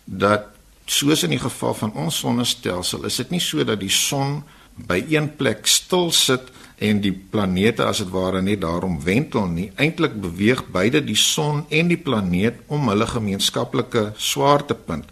dat 0.04 0.42
soos 0.84 1.22
in 1.22 1.30
die 1.30 1.42
geval 1.42 1.74
van 1.74 1.92
ons 1.92 2.18
sonnestelsel, 2.18 3.04
is 3.04 3.16
dit 3.16 3.30
nie 3.30 3.40
so 3.40 3.64
dat 3.64 3.80
die 3.80 3.90
son 3.90 4.42
by 4.76 5.04
een 5.08 5.36
plek 5.36 5.66
stil 5.66 6.10
sit 6.12 6.52
en 6.78 7.00
die 7.00 7.12
planete 7.12 7.84
as 7.84 8.02
dit 8.02 8.10
ware 8.12 8.42
net 8.42 8.60
daarom 8.60 8.98
wentel 9.04 9.46
nie. 9.48 9.70
Eintlik 9.80 10.20
beweeg 10.20 10.66
beide 10.72 11.00
die 11.04 11.16
son 11.16 11.64
en 11.68 11.88
die 11.88 11.96
planeet 11.96 12.60
om 12.66 12.88
hulle 12.88 13.06
gemeenskaplike 13.06 14.12
swaartepunt. 14.16 15.08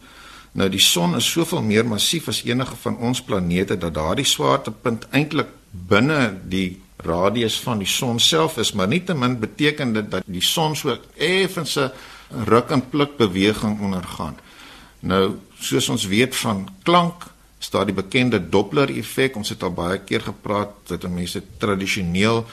Nou 0.54 0.68
die 0.70 0.82
son 0.82 1.16
is 1.18 1.26
soveel 1.26 1.62
meer 1.66 1.87
massief 1.87 2.28
as 2.30 2.44
enige 2.46 2.76
van 2.84 2.96
ons 3.02 3.23
planete 3.26 3.76
dat 3.78 3.94
daardie 3.94 4.26
swaartepunt 4.28 5.08
eintlik 5.11 5.50
binne 5.70 6.38
die 6.46 6.80
radius 7.04 7.56
van 7.61 7.80
die 7.82 7.90
son 7.90 8.20
self 8.23 8.58
is, 8.62 8.73
maar 8.73 8.88
nietemin 8.88 9.38
beteken 9.42 9.92
dit 9.92 10.11
dat 10.11 10.23
die 10.30 10.42
son 10.42 10.76
so 10.76 10.94
effens 11.18 11.76
'n 11.76 11.90
ruk 12.46 12.70
en 12.70 12.88
pluk 12.88 13.16
beweging 13.16 13.80
ondergaan. 13.80 14.37
Nou, 15.00 15.37
soos 15.58 15.88
ons 15.88 16.06
weet 16.06 16.37
van 16.37 16.68
klank, 16.82 17.26
staan 17.58 17.87
die 17.87 17.94
bekende 17.94 18.49
Doppler 18.49 18.88
effek. 18.88 19.37
Ons 19.37 19.49
het 19.49 19.62
al 19.62 19.73
baie 19.73 19.99
keer 19.99 20.20
gepraat 20.20 20.70
dat 20.87 21.08
mense 21.08 21.42
tradisioneel 21.58 22.44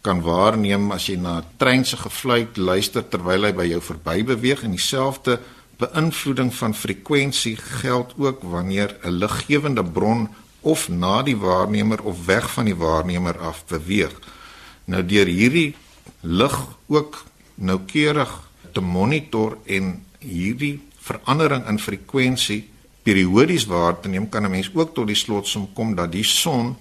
kan 0.00 0.22
waarneem 0.24 0.92
as 0.92 1.06
jy 1.06 1.16
na 1.16 1.38
'n 1.38 1.44
trein 1.56 1.84
se 1.84 1.96
gefluit 1.96 2.56
luister 2.56 3.08
terwyl 3.08 3.44
hy 3.44 3.52
by 3.52 3.66
jou 3.66 3.80
verby 3.80 4.24
beweeg 4.24 4.62
en 4.62 4.70
dieselfde 4.70 5.40
beïnvloeding 5.80 6.54
van 6.54 6.74
frekwensie 6.74 7.56
geld 7.56 8.14
ook 8.18 8.42
wanneer 8.42 8.96
'n 9.02 9.10
liggewende 9.10 9.84
bron 9.84 10.28
of 10.60 10.88
na 10.88 11.22
die 11.22 11.36
waarnemer 11.36 12.02
of 12.02 12.24
weg 12.26 12.50
van 12.52 12.64
die 12.64 12.76
waarnemer 12.76 13.38
af 13.38 13.64
beweeg. 13.66 14.12
Nou 14.84 15.06
deur 15.06 15.26
hierdie 15.26 15.74
lig 16.20 16.66
ook 16.86 17.24
noukeurig 17.54 18.50
te 18.72 18.80
monitor 18.80 19.58
en 19.64 20.04
hierdie 20.18 20.80
verandering 20.98 21.66
in 21.68 21.78
frekwensie 21.78 22.68
periodies 23.02 23.64
waar 23.64 24.00
te 24.00 24.08
neem 24.08 24.28
kan 24.28 24.44
'n 24.44 24.50
mens 24.50 24.70
ook 24.74 24.94
tot 24.94 25.06
die 25.06 25.16
slotsom 25.16 25.72
kom 25.72 25.94
dat 25.94 26.12
die 26.12 26.24
son 26.24 26.76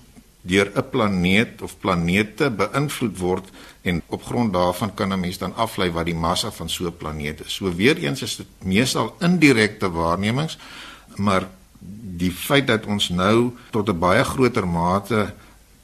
deur 0.49 0.71
'n 0.75 0.89
planeet 0.89 1.61
of 1.61 1.77
planete 1.79 2.49
beïnvloed 2.49 3.17
word 3.17 3.45
en 3.81 4.01
op 4.07 4.23
grond 4.23 4.53
daarvan 4.53 4.93
kan 4.93 5.13
'n 5.13 5.19
mens 5.19 5.37
dan 5.37 5.55
aflei 5.55 5.91
wat 5.91 6.05
die 6.05 6.15
massa 6.27 6.51
van 6.51 6.69
so 6.69 6.85
'n 6.85 6.97
planeet 6.97 7.45
is. 7.45 7.53
So 7.53 7.75
weer 7.75 7.97
eens 7.97 8.21
is 8.21 8.35
dit 8.35 8.47
meestal 8.63 9.15
indirekte 9.19 9.89
waarnemings, 9.91 10.57
maar 11.15 11.47
die 12.17 12.31
feit 12.31 12.67
dat 12.67 12.85
ons 12.85 13.09
nou 13.09 13.53
tot 13.71 13.89
'n 13.89 13.99
baie 13.99 14.23
groter 14.23 14.67
mate 14.67 15.33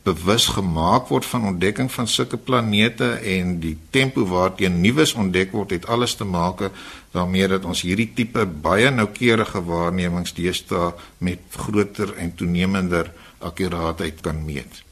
bewus 0.06 0.48
gemaak 0.54 1.08
word 1.10 1.26
van 1.26 1.48
ontdekking 1.50 1.92
van 1.92 2.08
sulke 2.08 2.38
planete 2.38 3.08
en 3.26 3.60
die 3.60 3.78
tempo 3.90 4.26
waarteen 4.30 4.82
nuus 4.82 5.14
ontdek 5.14 5.52
word 5.52 5.74
het 5.74 5.88
alles 5.88 6.14
te 6.16 6.28
maak 6.30 6.70
daarmee 7.12 7.48
dat 7.48 7.66
ons 7.66 7.82
hierdie 7.82 8.12
tipe 8.14 8.46
baie 8.46 8.92
noukeurige 8.92 9.64
waarnemings 9.66 10.36
deesdae 10.38 10.94
met 11.18 11.40
groter 11.50 12.14
en 12.22 12.36
toenemender 12.36 13.10
akkuraatheid 13.46 14.22
kan 14.26 14.42
meet. 14.46 14.84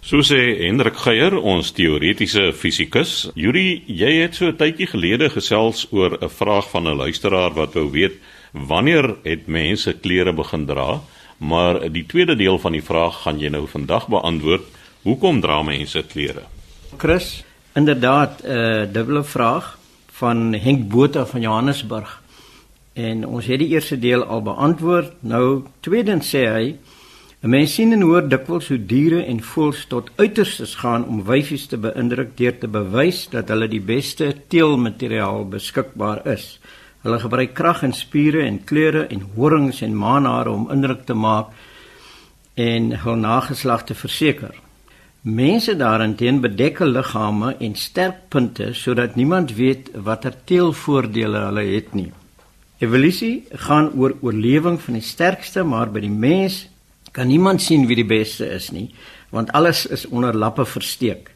So 0.00 0.22
sê 0.22 0.38
Hendrik 0.62 0.96
Geier, 1.02 1.34
ons 1.36 1.72
teoretiese 1.74 2.52
fisikus. 2.56 3.28
Yuri, 3.36 3.82
jy 3.86 4.12
het 4.22 4.38
so 4.38 4.46
'n 4.46 4.56
tydjie 4.56 4.86
gelede 4.86 5.28
gesels 5.28 5.86
oor 5.90 6.16
'n 6.22 6.28
vraag 6.28 6.70
van 6.70 6.86
'n 6.86 6.96
luisteraar 6.96 7.52
wat 7.54 7.74
wou 7.74 7.90
weet 7.90 8.14
wanneer 8.52 9.16
het 9.24 9.46
mense 9.46 9.92
klere 9.92 10.32
begin 10.32 10.66
dra? 10.66 11.00
Maar 11.38 11.92
die 11.92 12.06
tweede 12.06 12.36
deel 12.36 12.58
van 12.58 12.72
die 12.72 12.82
vraag 12.82 13.22
gaan 13.22 13.38
jy 13.38 13.48
nou 13.48 13.66
vandag 13.66 14.08
beantwoord. 14.08 14.64
Hoekom 15.02 15.40
dra 15.40 15.62
mense 15.62 16.02
klere? 16.02 16.42
Chris, 16.96 17.44
inderdaad 17.74 18.42
'n 18.42 18.50
uh, 18.50 18.92
dubbele 18.92 19.24
vraag 19.24 19.78
van 20.06 20.52
Henk 20.52 20.88
Botha 20.88 21.26
van 21.26 21.40
Johannesburg. 21.40 22.22
En 22.92 23.26
ons 23.26 23.46
het 23.46 23.58
die 23.58 23.68
eerste 23.68 23.98
deel 23.98 24.24
al 24.24 24.42
beantwoord. 24.42 25.12
Nou 25.20 25.62
tweedens 25.80 26.34
sê 26.34 26.46
hy 26.50 26.76
'n 27.40 27.50
mens 27.50 27.74
sien 27.74 27.92
en 27.92 28.00
hoor 28.02 28.24
dikwels 28.28 28.68
hoe 28.68 28.80
diere 28.90 29.20
en 29.24 29.38
voëls 29.40 29.84
tot 29.86 30.10
uiterstes 30.16 30.74
gaan 30.82 31.04
om 31.06 31.22
wyfies 31.22 31.66
te 31.70 31.78
beïndruk 31.78 32.36
deur 32.36 32.58
te 32.58 32.68
bewys 32.68 33.28
dat 33.30 33.48
hulle 33.52 33.68
die 33.70 33.80
beste 33.80 34.32
teelmateriaal 34.50 35.44
beskikbaar 35.52 36.26
is. 36.26 36.58
Hulle 37.06 37.18
gebruik 37.22 37.52
krag 37.54 37.84
en 37.86 37.94
spiere 37.94 38.42
en 38.42 38.64
kleure 38.64 39.04
en 39.06 39.22
horings 39.36 39.82
en 39.86 39.94
manare 39.96 40.50
om 40.50 40.66
indruk 40.74 41.04
te 41.06 41.14
maak 41.14 41.52
en 42.54 42.88
hul 43.04 43.20
nageslag 43.22 43.84
te 43.86 43.94
verseker. 43.94 44.56
Mense 45.22 45.76
daarenteen 45.78 46.40
bedek 46.42 46.82
hul 46.82 46.90
liggame 46.96 47.52
en 47.60 47.76
sterkpunte 47.78 48.72
sodat 48.74 49.14
niemand 49.14 49.54
weet 49.54 49.92
watter 49.94 50.34
teelvoordele 50.44 51.44
hulle 51.44 51.64
het 51.70 51.94
nie. 51.94 52.10
Evolusie 52.82 53.46
gaan 53.52 53.92
oor 53.94 54.16
oorlewing 54.20 54.80
van 54.80 54.98
die 54.98 55.06
sterkste, 55.06 55.62
maar 55.62 55.90
by 55.90 56.02
die 56.02 56.10
mens 56.10 56.66
kan 57.18 57.26
niemand 57.26 57.62
sien 57.62 57.88
wie 57.90 57.98
die 57.98 58.06
beste 58.06 58.46
is 58.46 58.70
nie, 58.70 58.88
want 59.34 59.50
alles 59.58 59.86
is 59.90 60.06
onder 60.06 60.36
lappe 60.36 60.64
versteek. 60.66 61.32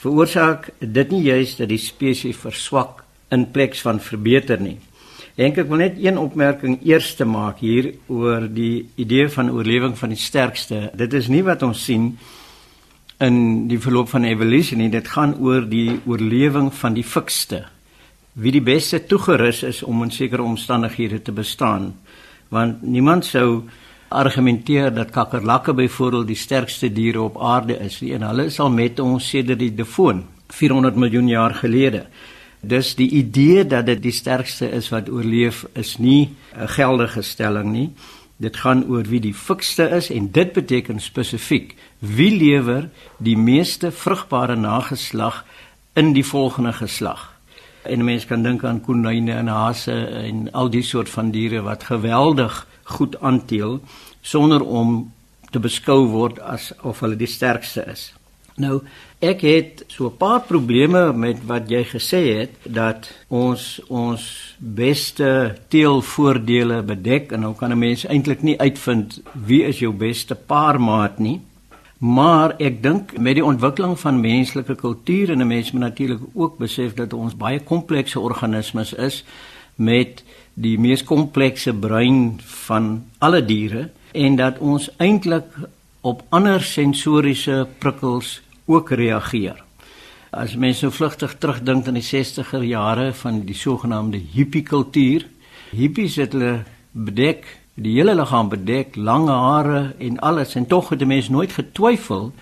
Veroorsaak 0.00 0.70
dit 0.80 1.12
nie 1.12 1.24
juist 1.26 1.60
dat 1.60 1.68
die 1.68 1.80
spesies 1.82 2.38
verswak 2.38 3.02
in 3.34 3.50
plek 3.52 3.76
van 3.82 4.00
verbeter 4.00 4.60
nie. 4.62 4.78
Dink 5.38 5.58
ek 5.60 5.68
wil 5.70 5.82
net 5.82 5.98
een 6.02 6.16
opmerking 6.18 6.80
eers 6.86 7.12
te 7.18 7.26
maak 7.28 7.60
hier 7.62 7.92
oor 8.10 8.48
die 8.50 8.88
idee 8.98 9.28
van 9.30 9.52
oorlewing 9.54 9.94
van 9.98 10.10
die 10.14 10.18
sterkste. 10.18 10.88
Dit 10.98 11.14
is 11.14 11.28
nie 11.30 11.44
wat 11.46 11.62
ons 11.62 11.84
sien 11.86 12.08
in 13.22 13.68
die 13.70 13.78
verloop 13.78 14.10
van 14.10 14.26
evolusie 14.26 14.78
nie. 14.80 14.88
Dit 14.90 15.10
gaan 15.14 15.36
oor 15.38 15.66
die 15.68 16.00
oorlewing 16.06 16.72
van 16.74 16.96
die 16.96 17.06
fikste. 17.06 17.66
Wie 18.38 18.54
die 18.54 18.64
beste 18.64 18.98
toegerus 19.06 19.62
is 19.66 19.82
om 19.86 20.02
in 20.06 20.14
sekere 20.14 20.42
omstandighede 20.42 21.20
te 21.22 21.34
bestaan. 21.34 21.92
Want 22.50 22.82
niemand 22.82 23.26
sou 23.26 23.68
argumenteer 24.08 24.94
dat 24.94 25.10
kakkerlakke 25.10 25.74
byvoorbeeld 25.74 26.26
die 26.26 26.36
sterkste 26.36 26.92
diere 26.92 27.20
op 27.20 27.38
aarde 27.42 27.78
is. 27.78 28.00
En 28.02 28.22
hulle 28.22 28.44
is 28.44 28.60
al 28.60 28.70
met 28.70 29.00
ons 29.00 29.28
sedert 29.28 29.58
die 29.58 29.74
Devon 29.74 30.24
400 30.48 30.96
miljoen 30.96 31.28
jaar 31.28 31.54
gelede. 31.54 32.06
Dus 32.60 32.94
die 32.94 33.10
idee 33.10 33.66
dat 33.66 33.86
dit 33.86 34.02
die 34.02 34.12
sterkste 34.12 34.70
is 34.70 34.88
wat 34.88 35.10
oorleef 35.10 35.66
is 35.72 35.98
nie 35.98 36.34
'n 36.56 36.68
geldige 36.68 37.22
stelling 37.22 37.72
nie. 37.72 37.90
Dit 38.36 38.56
gaan 38.56 38.84
oor 38.88 39.02
wie 39.02 39.20
die 39.20 39.34
fikste 39.34 39.88
is 39.90 40.10
en 40.10 40.30
dit 40.32 40.52
beteken 40.52 41.00
spesifiek 41.00 41.74
wie 41.98 42.36
lewer 42.36 42.88
die 43.18 43.36
meeste 43.36 43.90
vrugbare 43.92 44.56
nageslag 44.56 45.44
in 45.92 46.12
die 46.12 46.24
volgende 46.24 46.72
geslag. 46.72 47.32
En 47.82 48.04
mense 48.04 48.26
kan 48.26 48.42
dink 48.42 48.64
aan 48.64 48.80
konyne 48.80 49.32
en 49.32 49.46
hase 49.46 50.06
en 50.06 50.52
al 50.52 50.70
die 50.70 50.82
soort 50.82 51.08
van 51.08 51.30
diere 51.30 51.62
wat 51.62 51.84
geweldig 51.84 52.66
goed 52.96 53.18
aanteel 53.20 53.80
sonder 54.20 54.64
om 54.64 55.12
te 55.50 55.60
beskou 55.60 56.06
word 56.12 56.40
as 56.40 56.72
of 56.82 57.00
hulle 57.04 57.16
die 57.16 57.30
sterkste 57.30 57.84
is. 57.88 58.12
Nou 58.58 58.80
ek 59.22 59.42
het 59.46 59.84
so 59.86 60.06
'n 60.06 60.16
paar 60.16 60.40
probleme 60.40 61.12
met 61.12 61.46
wat 61.46 61.70
jy 61.70 61.84
gesê 61.84 62.22
het 62.38 62.52
dat 62.62 63.10
ons 63.28 63.80
ons 63.88 64.22
beste 64.58 65.56
teelvoordele 65.68 66.82
bedek 66.82 67.32
en 67.32 67.40
nou 67.40 67.54
kan 67.54 67.72
'n 67.72 67.78
mens 67.78 68.06
eintlik 68.06 68.42
nie 68.42 68.58
uitvind 68.58 69.20
wie 69.32 69.64
is 69.64 69.78
jou 69.78 69.92
beste 69.92 70.34
paarmaat 70.34 71.18
nie. 71.18 71.40
Maar 71.98 72.54
ek 72.58 72.82
dink 72.82 73.18
met 73.18 73.34
die 73.34 73.44
ontwikkeling 73.44 73.98
van 73.98 74.20
menslike 74.20 74.74
kultuur 74.74 75.30
en 75.30 75.40
'n 75.40 75.46
mens 75.46 75.72
moet 75.72 75.80
natuurlik 75.80 76.20
ook 76.34 76.58
besef 76.58 76.94
dat 76.94 77.12
ons 77.12 77.36
baie 77.36 77.60
komplekse 77.60 78.20
organismes 78.20 78.92
is 78.92 79.24
met 79.74 80.24
die 80.58 80.74
mees 80.80 81.04
komplekse 81.06 81.72
brein 81.72 82.38
van 82.66 82.90
alle 83.22 83.42
diere 83.46 83.88
en 84.12 84.36
dat 84.38 84.58
ons 84.58 84.88
eintlik 84.98 85.46
op 86.02 86.24
ander 86.34 86.62
sensoriese 86.64 87.66
prikkels 87.78 88.38
ook 88.66 88.90
reageer. 88.90 89.62
As 90.30 90.56
mense 90.56 90.84
so 90.84 90.92
vlugtig 90.92 91.38
terugdink 91.40 91.86
aan 91.88 91.96
die 91.96 92.04
60er 92.04 92.64
jare 92.66 93.12
van 93.22 93.42
die 93.46 93.56
sogenaamde 93.56 94.20
hippie 94.34 94.64
kultuur, 94.66 95.24
hippies 95.70 96.18
het 96.20 96.34
hulle 96.36 96.64
bedek, 96.92 97.46
die 97.78 97.94
hele 97.96 98.16
liggaam 98.18 98.50
bedek, 98.52 98.96
lange 98.96 99.32
hare 99.32 99.82
en 100.02 100.18
alles 100.18 100.56
en 100.58 100.66
tog 100.66 100.90
het 100.90 101.00
die 101.00 101.08
mense 101.08 101.32
nooit 101.32 101.54
getwyfel 101.54 102.32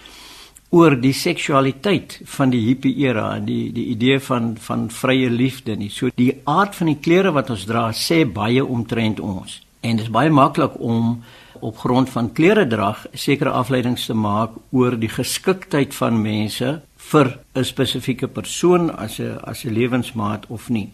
oor 0.77 0.97
die 1.01 1.15
seksualiteit 1.17 2.19
van 2.37 2.51
die 2.53 2.61
hippie 2.67 2.93
era 3.07 3.39
die 3.41 3.71
die 3.73 3.87
idee 3.95 4.19
van 4.21 4.55
van 4.61 4.89
vrye 4.93 5.31
liefde 5.33 5.77
nie. 5.77 5.91
So 5.91 6.11
die 6.21 6.33
aard 6.45 6.77
van 6.77 6.91
die 6.93 7.01
klere 7.01 7.33
wat 7.33 7.51
ons 7.55 7.65
dra 7.69 7.89
sê 7.97 8.25
baie 8.29 8.65
omtrent 8.65 9.21
ons. 9.21 9.61
En 9.81 9.97
dit 9.97 10.05
is 10.05 10.13
baie 10.13 10.31
maklik 10.31 10.77
om 10.81 11.23
op 11.61 11.79
grond 11.81 12.11
van 12.13 12.33
kleredrag 12.37 13.07
sekere 13.15 13.55
afleidings 13.57 14.05
te 14.07 14.15
maak 14.15 14.59
oor 14.77 14.99
die 15.01 15.09
geskiktheid 15.09 15.95
van 15.97 16.21
mense 16.23 16.81
vir 17.11 17.39
'n 17.55 17.65
spesifieke 17.65 18.29
persoon 18.29 18.91
as 18.91 19.19
'n 19.21 19.39
as 19.45 19.65
'n 19.65 19.73
lewensmaat 19.73 20.47
of 20.49 20.69
nie. 20.69 20.93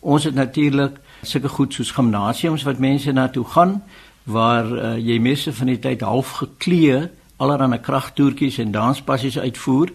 Ons 0.00 0.24
het 0.24 0.34
natuurlik 0.34 1.00
sulke 1.22 1.48
goed 1.48 1.74
soos 1.74 1.90
gimnasiums 1.90 2.62
wat 2.62 2.78
mense 2.78 3.12
na 3.12 3.28
toe 3.28 3.44
gaan 3.44 3.82
waar 4.24 4.66
uh, 4.66 4.96
jy 4.98 5.18
meeste 5.18 5.52
van 5.52 5.66
die 5.66 5.78
tyd 5.78 6.00
half 6.00 6.30
geklee 6.30 7.08
allerlei 7.36 7.78
kragtoertjies 7.80 8.58
en 8.58 8.72
danspassies 8.72 9.38
uitvoer 9.38 9.92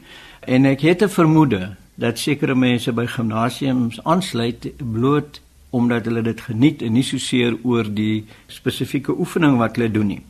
en 0.48 0.66
ek 0.66 0.82
het 0.82 1.04
'n 1.04 1.10
vermoede 1.10 1.76
dat 1.96 2.20
sekere 2.20 2.56
mense 2.56 2.92
by 2.92 3.06
gimnasiums 3.06 4.04
aansluit 4.04 4.72
bloot 4.78 5.42
omdat 5.70 6.06
hulle 6.06 6.22
dit 6.22 6.42
geniet 6.42 6.82
en 6.82 6.94
nie 6.94 7.04
so 7.04 7.18
seer 7.18 7.58
oor 7.64 7.88
die 7.88 8.26
spesifieke 8.48 9.20
oefening 9.20 9.58
wat 9.58 9.76
hulle 9.76 9.92
doen 9.92 10.08
nie. 10.08 10.22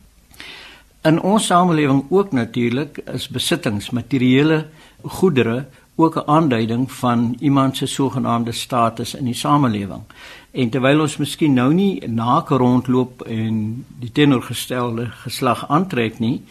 In 1.02 1.20
ons 1.20 1.46
samelewing 1.46 2.04
ook 2.10 2.32
natuurlik 2.32 2.98
is 3.10 3.28
besittings, 3.28 3.90
materiële 3.90 4.66
goedere 5.02 5.64
ook 5.94 6.16
'n 6.16 6.28
aanduiding 6.30 6.92
van 6.92 7.36
iemand 7.40 7.76
se 7.76 7.86
sogenaamde 7.86 8.52
status 8.52 9.14
in 9.14 9.24
die 9.24 9.34
samelewing. 9.34 10.02
En 10.50 10.70
terwyl 10.70 11.00
ons 11.00 11.16
miskien 11.16 11.52
nou 11.52 11.74
nie 11.74 12.08
naak 12.08 12.48
rondloop 12.48 13.22
en 13.22 13.84
die 13.98 14.12
teenoorgestelde 14.12 15.06
geslag 15.06 15.68
aantrek 15.68 16.18
nie, 16.18 16.42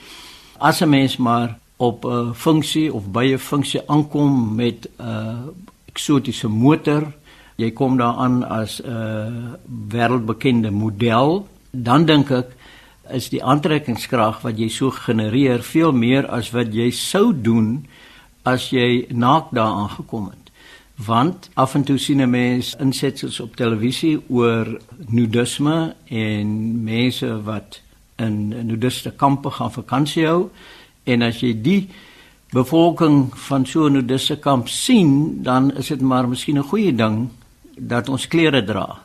as 0.61 0.81
'n 0.81 0.89
mens 0.89 1.17
maar 1.17 1.57
op 1.77 2.05
'n 2.05 2.33
funksie 2.33 2.93
of 2.93 3.11
by 3.11 3.25
'n 3.33 3.37
funksie 3.37 3.81
aankom 3.85 4.55
met 4.55 4.89
'n 4.97 5.49
eksotiese 5.85 6.47
motor, 6.47 7.13
jy 7.55 7.71
kom 7.71 7.97
daaraan 7.97 8.43
as 8.43 8.81
'n 8.81 9.57
wêreldbekende 9.89 10.71
model, 10.71 11.47
dan 11.71 12.05
dink 12.05 12.31
ek 12.31 12.47
is 13.09 13.29
die 13.29 13.43
aantrekkingskrag 13.43 14.41
wat 14.41 14.59
jy 14.59 14.69
so 14.69 14.91
genereer 14.91 15.63
veel 15.63 15.91
meer 15.91 16.27
as 16.27 16.51
wat 16.51 16.73
jy 16.73 16.91
sou 16.91 17.33
doen 17.41 17.87
as 18.43 18.69
jy 18.69 19.05
naak 19.09 19.51
daaraan 19.51 19.89
gekom 19.89 20.25
het. 20.25 20.51
Want 20.95 21.49
af 21.53 21.75
en 21.75 21.83
toe 21.83 21.97
sien 21.97 22.21
'n 22.21 22.29
mens 22.29 22.75
insetsels 22.79 23.39
op 23.39 23.55
televisie 23.55 24.21
oor 24.29 24.79
nudisme 25.07 25.95
en 26.07 26.83
mense 26.83 27.41
wat 27.43 27.81
in 28.21 28.67
nudiste 28.67 29.11
kampe 29.11 29.51
gaan 29.51 29.71
vakansie 29.71 30.25
hou. 30.27 30.49
En 31.03 31.21
as 31.25 31.41
jy 31.41 31.53
die 31.61 31.89
bevolking 32.51 33.31
van 33.47 33.65
so 33.65 33.87
'n 33.87 33.93
nudiste 33.93 34.35
kamp 34.35 34.67
sien 34.67 35.43
dan 35.43 35.71
is 35.77 35.87
dit 35.87 36.01
maar 36.01 36.27
miskien 36.27 36.57
'n 36.57 36.69
goeie 36.69 36.95
ding 36.95 37.29
dat 37.77 38.09
ons 38.09 38.27
klere 38.27 38.63
dra. 38.63 38.99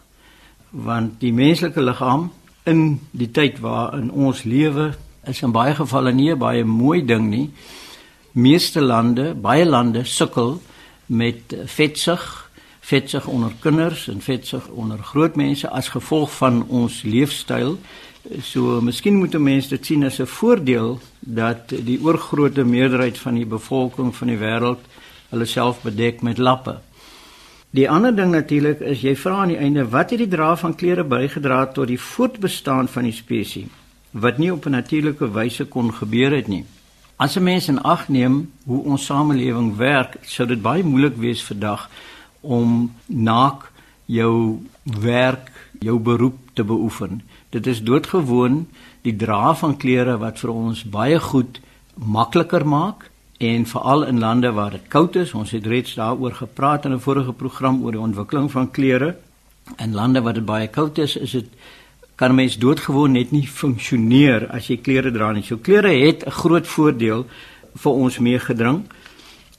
Want 0.71 1.21
die 1.21 1.33
menslike 1.33 1.81
liggaam 1.81 2.31
in 2.65 3.01
die 3.11 3.31
tyd 3.31 3.61
waarin 3.61 4.11
ons 4.11 4.43
lewe 4.43 4.95
is 5.27 5.43
in 5.43 5.53
baie 5.53 5.75
gevalle 5.75 6.13
nie 6.13 6.33
'n 6.33 6.39
baie 6.39 6.65
mooi 6.65 7.05
ding 7.05 7.31
nie. 7.31 7.51
Meeste 8.33 8.81
lande 8.81 9.35
baie 9.35 9.65
lande 9.65 10.05
sukkel 10.05 10.61
met 11.07 11.57
vetsug, 11.65 12.51
vetsug 12.81 13.27
onder 13.27 13.53
kinders 13.61 14.09
en 14.09 14.21
vetsug 14.21 14.69
onder 14.69 14.99
groot 14.99 15.37
mense 15.37 15.69
as 15.69 15.89
gevolg 15.89 16.37
van 16.37 16.65
ons 16.69 17.03
leefstyl. 17.03 17.79
So 18.43 18.81
miskien 18.81 19.21
moet 19.21 19.39
mense 19.39 19.69
dit 19.69 19.87
sien 19.87 20.05
as 20.05 20.19
'n 20.21 20.27
voordeel 20.27 21.01
dat 21.21 21.69
die 21.69 22.01
oorgrootste 22.03 22.65
meerderheid 22.65 23.19
van 23.19 23.35
die 23.35 23.47
bevolking 23.47 24.15
van 24.15 24.29
die 24.29 24.39
wêreld 24.39 24.83
hulle 25.31 25.45
self 25.45 25.83
bedek 25.83 26.23
met 26.23 26.39
lappe. 26.39 26.79
Die 27.71 27.91
ander 27.91 28.15
ding 28.17 28.31
natuurlik 28.31 28.81
is 28.81 29.01
jy 29.01 29.17
vra 29.17 29.43
aan 29.43 29.49
die 29.49 29.59
einde 29.59 29.89
wat 29.89 30.11
het 30.11 30.19
die 30.19 30.29
dra 30.29 30.57
van 30.57 30.75
klere 30.75 31.05
bygedra 31.05 31.67
tot 31.67 31.87
die 31.87 32.01
voortbestaan 32.01 32.89
van 32.89 33.03
die 33.03 33.13
spesies 33.13 33.69
wat 34.11 34.39
nie 34.39 34.53
op 34.53 34.67
'n 34.67 34.71
natuurlike 34.71 35.31
wyse 35.33 35.65
kon 35.65 35.93
gebeur 35.93 36.31
het 36.31 36.49
nie. 36.49 36.65
As 37.17 37.37
'n 37.37 37.43
mens 37.43 37.69
in 37.69 37.83
ag 37.83 38.09
neem 38.09 38.53
hoe 38.65 38.83
ons 38.85 39.05
samelewing 39.05 39.77
werk, 39.77 40.17
sou 40.23 40.49
dit 40.49 40.63
baie 40.63 40.83
moeilik 40.85 41.17
wees 41.17 41.45
vandag 41.45 41.91
om 42.41 42.95
naak 43.07 43.71
jou 44.05 44.61
werk, 45.01 45.51
jou 45.81 45.99
beroep 45.99 46.39
te 46.53 46.65
beoefen. 46.65 47.23
Dit 47.57 47.67
is 47.67 47.79
doodgewoon 47.81 48.67
die 49.07 49.15
dra 49.17 49.55
van 49.57 49.79
klere 49.81 50.19
wat 50.21 50.43
vir 50.43 50.51
ons 50.53 50.83
baie 50.93 51.17
goed 51.23 51.61
makliker 51.97 52.67
maak 52.69 53.07
en 53.41 53.65
veral 53.71 54.05
in 54.11 54.21
lande 54.21 54.51
waar 54.53 54.75
dit 54.77 54.91
koud 54.93 55.17
is, 55.17 55.33
ons 55.33 55.55
het 55.57 55.65
reeds 55.65 55.95
daaroor 55.97 56.35
gepraat 56.37 56.85
in 56.85 56.93
'n 56.93 57.01
vorige 57.07 57.33
program 57.33 57.81
oor 57.85 57.97
die 57.97 58.05
ontwikkeling 58.09 58.51
van 58.51 58.71
klere. 58.71 59.17
In 59.79 59.95
lande 59.95 60.21
waar 60.21 60.35
dit 60.35 60.45
baie 60.45 60.69
koud 60.69 60.99
is, 60.99 61.17
is 61.17 61.31
dit 61.31 61.49
kan 62.15 62.35
mens 62.35 62.59
doodgewoon 62.59 63.13
net 63.13 63.31
nie 63.31 63.49
funksioneer 63.49 64.49
as 64.51 64.69
jy 64.69 64.77
klere 64.77 65.11
dra 65.11 65.33
nie. 65.33 65.43
So 65.43 65.57
klere 65.57 65.93
het 66.07 66.27
'n 66.27 66.31
groot 66.31 66.67
voordeel 66.67 67.27
vir 67.75 67.93
ons 67.93 68.19
meegedring 68.19 68.85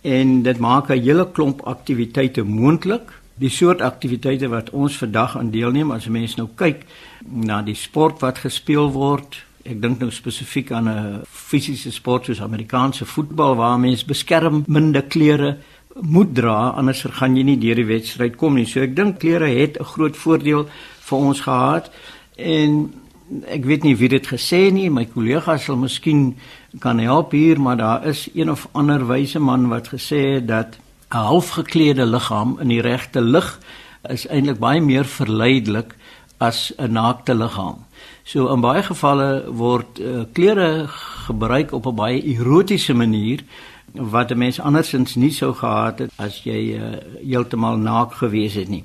en 0.02 0.44
dit 0.44 0.60
maak 0.60 0.90
'n 0.90 1.02
hele 1.02 1.32
klomp 1.32 1.62
aktiwiteite 1.62 2.44
moontlik. 2.44 3.10
Die 3.38 3.50
soort 3.54 3.82
aktiwiteite 3.86 4.48
wat 4.50 4.72
ons 4.74 4.96
vandag 4.98 5.36
aan 5.38 5.52
deelneem 5.54 5.92
as 5.92 6.08
'n 6.08 6.12
mens 6.12 6.36
nou 6.36 6.48
kyk 6.56 6.86
na 7.26 7.62
die 7.62 7.76
sport 7.76 8.22
wat 8.22 8.38
gespeel 8.38 8.92
word. 8.92 9.44
Ek 9.64 9.82
dink 9.82 10.00
nou 10.00 10.12
spesifiek 10.12 10.72
aan 10.72 10.88
'n 10.90 11.22
fisiese 11.30 11.92
sport 11.92 12.26
soos 12.26 12.42
Amerikaanse 12.42 13.06
voetbal 13.06 13.56
waar 13.56 13.80
mense 13.80 14.06
beskermende 14.06 15.02
klere 15.02 15.58
moet 16.02 16.36
dra 16.36 16.70
anders 16.70 17.02
gaan 17.02 17.36
jy 17.36 17.44
nie 17.44 17.58
deur 17.58 17.76
die 17.76 17.86
wedstryd 17.86 18.36
kom 18.36 18.56
nie. 18.56 18.66
So 18.66 18.82
ek 18.82 18.96
dink 18.96 19.20
klere 19.20 19.48
het 19.48 19.78
'n 19.80 19.84
groot 19.84 20.18
voordeel 20.18 20.68
vir 21.00 21.18
ons 21.18 21.42
gehad. 21.42 21.92
En 22.36 22.94
ek 23.48 23.66
weet 23.66 23.84
nie 23.84 23.96
wie 23.96 24.10
dit 24.10 24.28
gesê 24.28 24.72
nie, 24.72 24.90
my 24.90 25.06
kollega 25.06 25.58
sal 25.58 25.76
miskien 25.76 26.36
kan 26.80 27.00
help 27.00 27.32
hier, 27.32 27.60
maar 27.60 27.78
daar 27.78 28.06
is 28.06 28.30
een 28.34 28.52
of 28.52 28.68
ander 28.72 29.08
wyse 29.08 29.40
man 29.40 29.68
wat 29.70 29.88
gesê 29.88 30.36
het 30.36 30.48
dat 30.48 30.78
'n 31.12 31.18
halfgeklede 31.18 32.06
liggaam 32.06 32.60
in 32.60 32.68
die 32.68 32.82
regte 32.82 33.22
lig 33.22 33.60
is 34.10 34.28
eintlik 34.28 34.60
baie 34.60 34.82
meer 34.82 35.06
verleidelik 35.06 35.96
as 36.38 36.74
'n 36.78 36.92
naakte 36.92 37.34
liggaam. 37.34 37.86
So 38.24 38.54
in 38.54 38.62
baie 38.62 38.84
gevalle 38.84 39.44
word 39.48 40.00
uh, 40.00 40.26
klere 40.34 40.88
gebruik 41.28 41.72
op 41.72 41.86
'n 41.88 41.96
baie 41.96 42.22
erotiese 42.24 42.94
manier 42.94 43.44
wat 43.94 44.32
'n 44.32 44.38
mens 44.38 44.60
andersins 44.60 45.16
nie 45.16 45.32
sou 45.32 45.54
gehad 45.54 46.00
het 46.00 46.12
as 46.18 46.44
jy 46.44 46.76
uh, 46.76 46.98
heeltemal 47.24 47.78
naak 47.78 48.14
gewees 48.14 48.54
het 48.54 48.70
nie. 48.70 48.84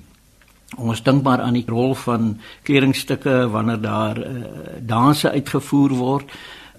Ons 0.76 1.02
dink 1.02 1.22
maar 1.22 1.40
aan 1.40 1.52
die 1.54 1.66
rol 1.68 1.94
van 1.94 2.40
kledingstukke 2.62 3.48
wanneer 3.50 3.80
daar 3.80 4.18
uh, 4.18 4.26
danse 4.80 5.30
uitgevoer 5.30 5.90
word. 5.90 6.30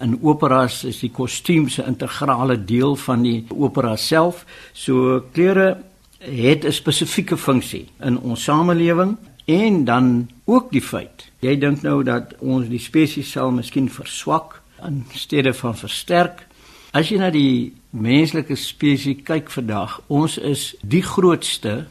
In 0.04 0.18
operas 0.22 0.82
is 0.84 1.00
die 1.00 1.12
kostuums 1.12 1.78
'n 1.80 1.88
integrale 1.88 2.58
deel 2.66 2.96
van 2.96 3.22
die 3.24 3.46
opera 3.50 3.96
self. 3.96 4.46
So 4.74 5.24
klere 5.32 5.78
het 6.20 6.66
'n 6.66 6.72
spesifieke 6.72 7.38
funksie 7.38 7.88
in 8.00 8.20
ons 8.20 8.44
samelewing 8.44 9.18
en 9.46 9.86
dan 9.86 10.30
ook 10.46 10.72
die 10.72 10.82
feit. 10.82 11.32
Jy 11.40 11.58
dink 11.58 11.82
nou 11.82 12.04
dat 12.04 12.36
ons 12.40 12.68
die 12.68 12.80
spesies 12.80 13.32
sal 13.32 13.52
miskien 13.52 13.90
verswak 13.90 14.62
in 14.86 15.06
steede 15.14 15.54
van 15.54 15.78
versterk. 15.78 16.48
As 16.92 17.10
jy 17.10 17.18
na 17.18 17.30
die 17.30 17.74
menslike 17.90 18.56
spesies 18.56 19.24
kyk 19.24 19.50
vandag, 19.50 20.02
ons 20.08 20.38
is 20.38 20.76
die 20.82 21.02
grootste, 21.02 21.88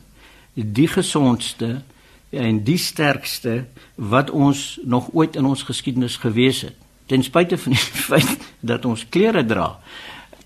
die 0.55 0.89
gesondste 0.89 1.83
en 2.31 2.65
die 2.65 2.79
sterkste 2.79 3.65
wat 3.95 4.31
ons 4.31 4.79
nog 4.85 5.09
ooit 5.13 5.37
in 5.37 5.45
ons 5.45 5.63
geskiedenis 5.63 6.17
gewees 6.17 6.61
het. 6.61 6.82
Ten 7.07 7.23
spyte 7.23 7.59
van 7.59 7.73
die 7.73 7.81
feit 8.11 8.53
dat 8.61 8.85
ons 8.85 9.07
klere 9.09 9.45
dra, 9.47 9.79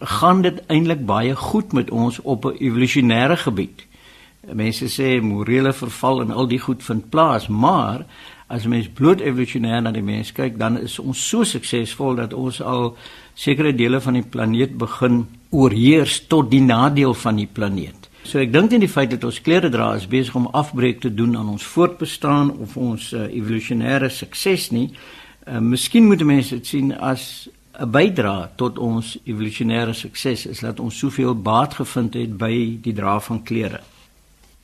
gaan 0.00 0.42
dit 0.42 0.60
eintlik 0.66 1.04
baie 1.08 1.34
goed 1.36 1.72
met 1.72 1.90
ons 1.90 2.20
op 2.22 2.44
'n 2.44 2.56
evolusionêre 2.60 3.36
gebied. 3.36 3.86
Mense 4.52 4.86
sê 4.86 5.20
morele 5.22 5.72
verval 5.72 6.20
en 6.20 6.30
al 6.30 6.46
die 6.46 6.58
goed 6.58 6.82
vind 6.82 7.10
plaas, 7.10 7.48
maar 7.48 8.06
as 8.46 8.66
mens 8.66 8.88
bloot 8.88 9.20
evolusionêr 9.20 9.82
na 9.82 9.90
die 9.90 10.02
mens 10.02 10.32
kyk, 10.32 10.58
dan 10.58 10.78
is 10.78 10.98
ons 10.98 11.28
so 11.28 11.44
suksesvol 11.44 12.14
dat 12.14 12.32
ons 12.32 12.60
al 12.62 12.96
sekere 13.34 13.74
dele 13.74 14.00
van 14.00 14.12
die 14.12 14.22
planeet 14.22 14.76
begin 14.78 15.26
oorheers 15.50 16.26
tot 16.30 16.50
die 16.50 16.62
nadeel 16.62 17.14
van 17.14 17.36
die 17.36 17.48
planeet. 17.52 18.06
So 18.26 18.38
ek 18.42 18.52
dink 18.52 18.72
in 18.74 18.82
die 18.82 18.90
feit 18.90 19.12
dat 19.14 19.24
ons 19.26 19.38
klere 19.42 19.70
dra 19.70 19.92
is 19.94 20.06
besig 20.10 20.34
om 20.34 20.48
afbreek 20.50 21.00
te 21.00 21.12
doen 21.14 21.36
aan 21.38 21.52
ons 21.52 21.66
voortbestaan 21.74 22.50
of 22.62 22.76
ons 22.76 23.12
uh, 23.14 23.26
evolusionêre 23.30 24.10
sukses 24.10 24.70
nie. 24.74 24.88
Uh, 25.46 25.58
miskien 25.58 26.06
moet 26.06 26.24
mense 26.24 26.54
dit 26.54 26.66
sien 26.66 26.92
as 26.98 27.48
'n 27.78 27.90
bydra 27.90 28.50
tot 28.56 28.78
ons 28.78 29.18
evolusionêre 29.24 29.94
sukses 29.94 30.46
is 30.46 30.60
dat 30.60 30.80
ons 30.80 30.98
soveel 30.98 31.34
baat 31.34 31.74
gevind 31.74 32.14
het 32.14 32.36
by 32.38 32.78
die 32.82 32.92
dra 32.92 33.20
van 33.20 33.42
klere. 33.42 33.80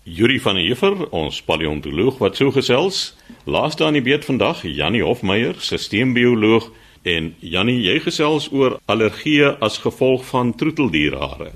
Yuri 0.03 0.41
van 0.41 0.55
der 0.55 0.65
Heever, 0.65 1.11
ons 1.11 1.43
paleontoloog 1.43 2.19
wat 2.19 2.37
so 2.37 2.51
gesels, 2.51 3.15
laaste 3.45 3.85
aan 3.85 3.93
die 3.93 4.03
beurt 4.03 4.25
vandag, 4.25 4.63
Jannie 4.63 5.05
Hofmeyer, 5.05 5.55
sisteembioloog 5.61 6.71
en 7.03 7.35
Jannie, 7.39 7.79
jy 7.83 8.01
gesels 8.01 8.49
oor 8.51 8.81
allergieë 8.87 9.59
as 9.61 9.79
gevolg 9.79 10.25
van 10.27 10.55
troeteldierhare. 10.55 11.53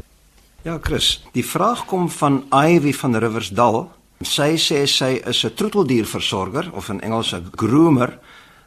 Ja, 0.63 0.79
Chris, 0.83 1.23
die 1.33 1.45
vraag 1.45 1.85
kom 1.87 2.09
van 2.11 2.45
Ivy 2.55 2.93
van 2.93 3.19
Riversdal. 3.19 3.89
Sy 4.23 4.55
sê 4.59 4.87
sy 4.87 5.21
is 5.27 5.45
'n 5.45 5.55
troeteldierversorger 5.55 6.71
of 6.73 6.89
in 6.89 7.01
Engels 7.01 7.33
'n 7.35 7.51
groomer. 7.57 8.19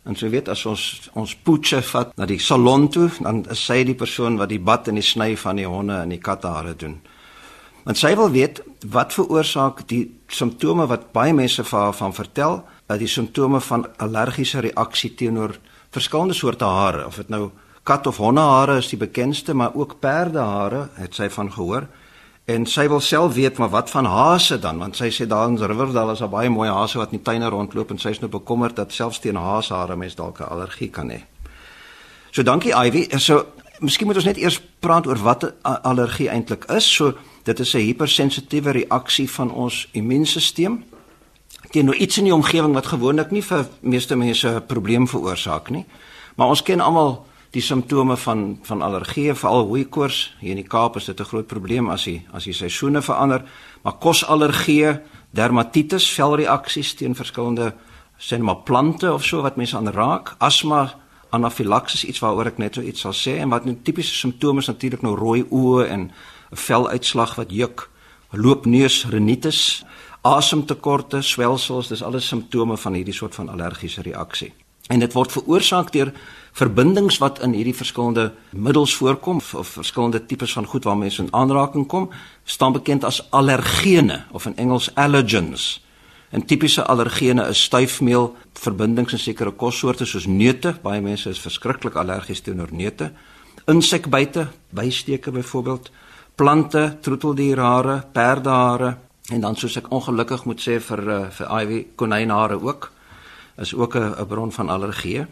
En 0.08 0.16
sy 0.16 0.30
weet 0.32 0.50
as 0.50 0.66
ons 0.70 0.84
ons 1.20 1.36
poetse 1.44 1.82
vat 1.92 2.12
na 2.18 2.26
die 2.30 2.40
salon 2.40 2.88
toe, 2.90 3.10
dan 3.20 3.44
is 3.52 3.62
sy 3.66 3.84
die 3.84 3.98
persoon 3.98 4.40
wat 4.40 4.50
die 4.50 4.62
bad 4.62 4.88
en 4.88 5.00
die 5.00 5.06
sny 5.06 5.36
van 5.38 5.60
die 5.60 5.68
honde 5.68 6.02
en 6.04 6.14
die 6.14 6.22
katte 6.24 6.48
hare 6.48 6.76
doen. 6.76 7.00
Want 7.84 8.00
sy 8.00 8.14
wil 8.16 8.32
weet 8.32 8.62
wat 8.94 9.16
veroorsaak 9.16 9.86
die 9.90 10.04
simptome 10.30 10.88
wat 10.88 11.12
baie 11.16 11.34
mense 11.34 11.64
vir 11.64 11.80
haar 11.80 11.96
van 11.98 12.14
vertel, 12.16 12.62
dat 12.88 13.00
die 13.02 13.10
simptome 13.10 13.62
van 13.62 13.86
allergiese 13.98 14.64
reaksie 14.66 15.14
teenoor 15.16 15.56
verskillende 15.94 16.38
soorte 16.38 16.66
hare, 16.66 17.06
of 17.08 17.18
dit 17.22 17.30
nou 17.34 17.50
kat 17.84 18.08
of 18.08 18.20
hondehare 18.22 18.78
is 18.78 18.92
die 18.92 19.00
bekendste, 19.00 19.56
maar 19.58 19.74
ook 19.74 19.98
perdehare 20.04 20.88
het 21.00 21.16
sy 21.18 21.30
van 21.34 21.52
gehoor. 21.52 21.88
En 22.50 22.66
sy 22.66 22.88
wil 22.90 23.02
self 23.04 23.36
weet 23.36 23.60
maar 23.62 23.70
wat 23.70 23.90
van 23.94 24.08
hase 24.10 24.58
dan, 24.60 24.80
want 24.82 24.98
sy 24.98 25.12
sê 25.14 25.28
daar 25.30 25.52
in 25.52 25.58
Riverdale 25.60 26.16
is 26.16 26.22
daar 26.24 26.32
baie 26.34 26.50
mooi 26.50 26.70
hase 26.70 26.98
wat 26.98 27.12
in 27.14 27.20
die 27.20 27.26
tuine 27.26 27.50
rondloop 27.54 27.92
en 27.94 28.00
sy 28.02 28.16
is 28.16 28.22
nou 28.24 28.30
bekommerd 28.34 28.80
dat 28.80 28.94
selfs 28.96 29.22
teen 29.22 29.38
haashare 29.38 29.96
mens 29.96 30.16
dalk 30.18 30.40
'n 30.40 30.50
allergie 30.50 30.90
kan 30.90 31.12
hê. 31.12 31.22
So 32.32 32.44
dankie 32.44 32.74
Ivy. 32.74 33.18
So 33.20 33.46
miskien 33.80 34.08
moet 34.08 34.16
ons 34.16 34.26
net 34.26 34.38
eers 34.38 34.62
praat 34.80 35.08
oor 35.08 35.18
wat 35.18 35.44
'n 35.44 35.54
allergie 35.84 36.30
eintlik 36.30 36.66
is. 36.66 36.96
So 36.96 37.14
dit 37.44 37.60
is 37.60 37.74
'n 37.74 37.86
hypersensitiewe 37.86 38.72
reaksie 38.72 39.30
van 39.30 39.52
ons 39.52 39.88
immuunstelsel 39.92 40.78
teenoor 41.72 41.96
iets 41.96 42.18
in 42.18 42.24
die 42.24 42.34
omgewing 42.34 42.74
wat 42.74 42.86
gewoonlik 42.86 43.32
nie 43.32 43.44
vir 43.44 43.68
meeste 43.82 44.16
mense 44.16 44.48
'n 44.48 44.66
probleem 44.66 45.08
veroorsaak 45.08 45.70
nie. 45.70 45.86
Maar 46.36 46.48
ons 46.48 46.64
ken 46.64 46.80
almal 46.80 47.26
die 47.52 47.62
simptome 47.62 48.18
van 48.18 48.60
van 48.62 48.82
allergie, 48.82 49.34
veral 49.34 49.66
hooikoors. 49.66 50.36
Hier 50.40 50.50
in 50.50 50.62
die 50.62 50.68
Kaap 50.68 50.96
is 50.96 51.06
dit 51.06 51.20
'n 51.20 51.26
groot 51.26 51.48
probleem 51.48 51.90
as 51.90 52.04
die 52.04 52.26
as 52.32 52.44
die 52.44 52.54
seisoene 52.54 53.02
verander, 53.02 53.44
maar 53.84 53.94
kosallergie, 53.94 55.00
dermatitis, 55.32 56.12
velreaksies 56.12 56.94
teen 56.94 57.16
verskillende 57.16 57.74
net 58.32 58.42
maar 58.42 58.64
plante 58.64 59.14
of 59.14 59.24
so 59.24 59.42
wat 59.42 59.56
mense 59.56 59.78
aanraak, 59.78 60.36
asma, 60.40 60.94
anafilaksis 61.30 62.04
iets 62.04 62.20
waaroor 62.20 62.48
ek 62.48 62.58
net 62.58 62.76
so 62.76 62.82
iets 62.82 63.02
sal 63.02 63.14
sê 63.14 63.40
en 63.40 63.50
wat 63.50 63.66
'n 63.66 63.82
tipiese 63.84 64.16
simptoom 64.16 64.58
is 64.58 64.68
natuurlik 64.68 65.02
nou 65.02 65.16
rooi 65.16 65.44
oë 65.44 65.88
en 65.88 66.02
'n 66.02 66.12
veluitslag 66.56 67.36
wat 67.36 67.52
juk, 67.52 67.90
loopneus, 68.32 69.06
rinitis, 69.10 69.86
asemtekorte, 70.22 71.22
swelsels, 71.22 71.88
dis 71.88 72.04
alles 72.04 72.28
simptome 72.28 72.78
van 72.78 72.94
hierdie 72.94 73.14
soort 73.14 73.36
van 73.36 73.50
allergiese 73.50 74.02
reaksie. 74.02 74.54
En 74.90 75.00
dit 75.00 75.14
word 75.14 75.32
veroorsaak 75.32 75.92
deur 75.94 76.10
verbindings 76.58 77.20
wat 77.22 77.38
in 77.46 77.54
hierdie 77.54 77.76
verskillende 77.78 78.32
middels 78.52 78.96
voorkom 78.98 79.38
of, 79.38 79.76
verskillende 79.78 80.24
tipes 80.26 80.56
van 80.58 80.66
goed 80.66 80.88
waarmee 80.90 81.10
mense 81.10 81.22
in 81.22 81.34
aanraking 81.34 81.86
kom, 81.88 82.10
staan 82.44 82.74
bekend 82.74 83.06
as 83.06 83.22
allergene 83.30 84.24
of 84.32 84.46
in 84.50 84.58
Engels 84.58 84.90
allergens. 84.96 85.78
En 86.30 86.46
tipiese 86.46 86.86
allergene 86.86 87.48
is 87.50 87.62
styfmeel, 87.64 88.36
verbindings 88.54 89.14
in 89.14 89.22
sekere 89.22 89.52
kossoorte 89.52 90.06
soos 90.06 90.26
neute. 90.26 90.76
Baie 90.82 91.02
mense 91.02 91.30
is 91.30 91.42
verskriklik 91.42 91.98
allergies 91.98 92.42
teenoor 92.46 92.74
neute. 92.74 93.12
Insekbyte, 93.70 94.48
bysteke 94.74 95.32
byvoorbeeld, 95.32 95.92
plante, 96.36 96.98
troeteldierhare, 97.02 98.04
perdehare 98.14 98.96
en 99.30 99.42
dan 99.42 99.58
soos 99.58 99.76
ek 99.78 99.92
ongelukkig 99.94 100.46
moet 100.50 100.62
sê 100.62 100.80
vir 100.82 101.02
uh, 101.06 101.18
vir 101.34 101.50
ivy 101.62 101.80
konynhare 102.00 102.58
ook 102.58 102.90
is 103.60 103.74
ook 103.74 103.96
'n 103.96 104.26
bron 104.28 104.52
van 104.52 104.70
allergie. 104.70 105.26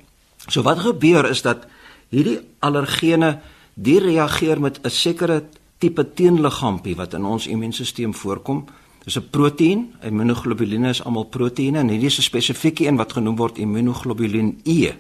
So 0.48 0.62
wat 0.62 0.80
gebeur 0.80 1.30
is 1.30 1.42
dat 1.42 1.68
hierdie 2.10 2.40
allergene 2.60 3.40
die 3.74 4.00
reageer 4.00 4.60
met 4.60 4.80
'n 4.84 4.90
sekere 4.90 5.44
tipe 5.78 6.14
teenliggaampie 6.14 6.96
wat 6.96 7.14
in 7.14 7.26
ons 7.26 7.48
immuunstelsel 7.48 8.14
voorkom 8.14 8.66
Dis 9.08 9.16
'n 9.20 9.30
proteïen, 9.30 9.94
immunoglobuline 10.02 10.90
is 10.90 11.04
almal 11.04 11.26
proteïene 11.26 11.80
en 11.80 11.88
hierdie 11.88 12.12
is 12.12 12.18
'n 12.18 12.22
spesifieke 12.22 12.88
een 12.88 12.98
wat 12.98 13.14
genoem 13.14 13.36
word 13.36 13.58
immunoglobulin 13.58 14.60
E. 14.64 14.92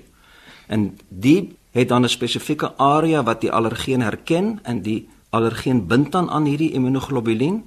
En 0.68 0.98
die 1.10 1.56
het 1.72 1.88
dan 1.88 2.04
'n 2.04 2.10
spesifieke 2.10 2.78
area 2.78 3.24
wat 3.24 3.42
die 3.42 3.52
allergeen 3.52 4.02
herken 4.02 4.60
en 4.64 4.82
die 4.82 5.08
allergeen 5.30 5.88
bind 5.88 6.12
dan 6.12 6.30
aan 6.30 6.46
hierdie 6.46 6.72
immunoglobulin 6.72 7.64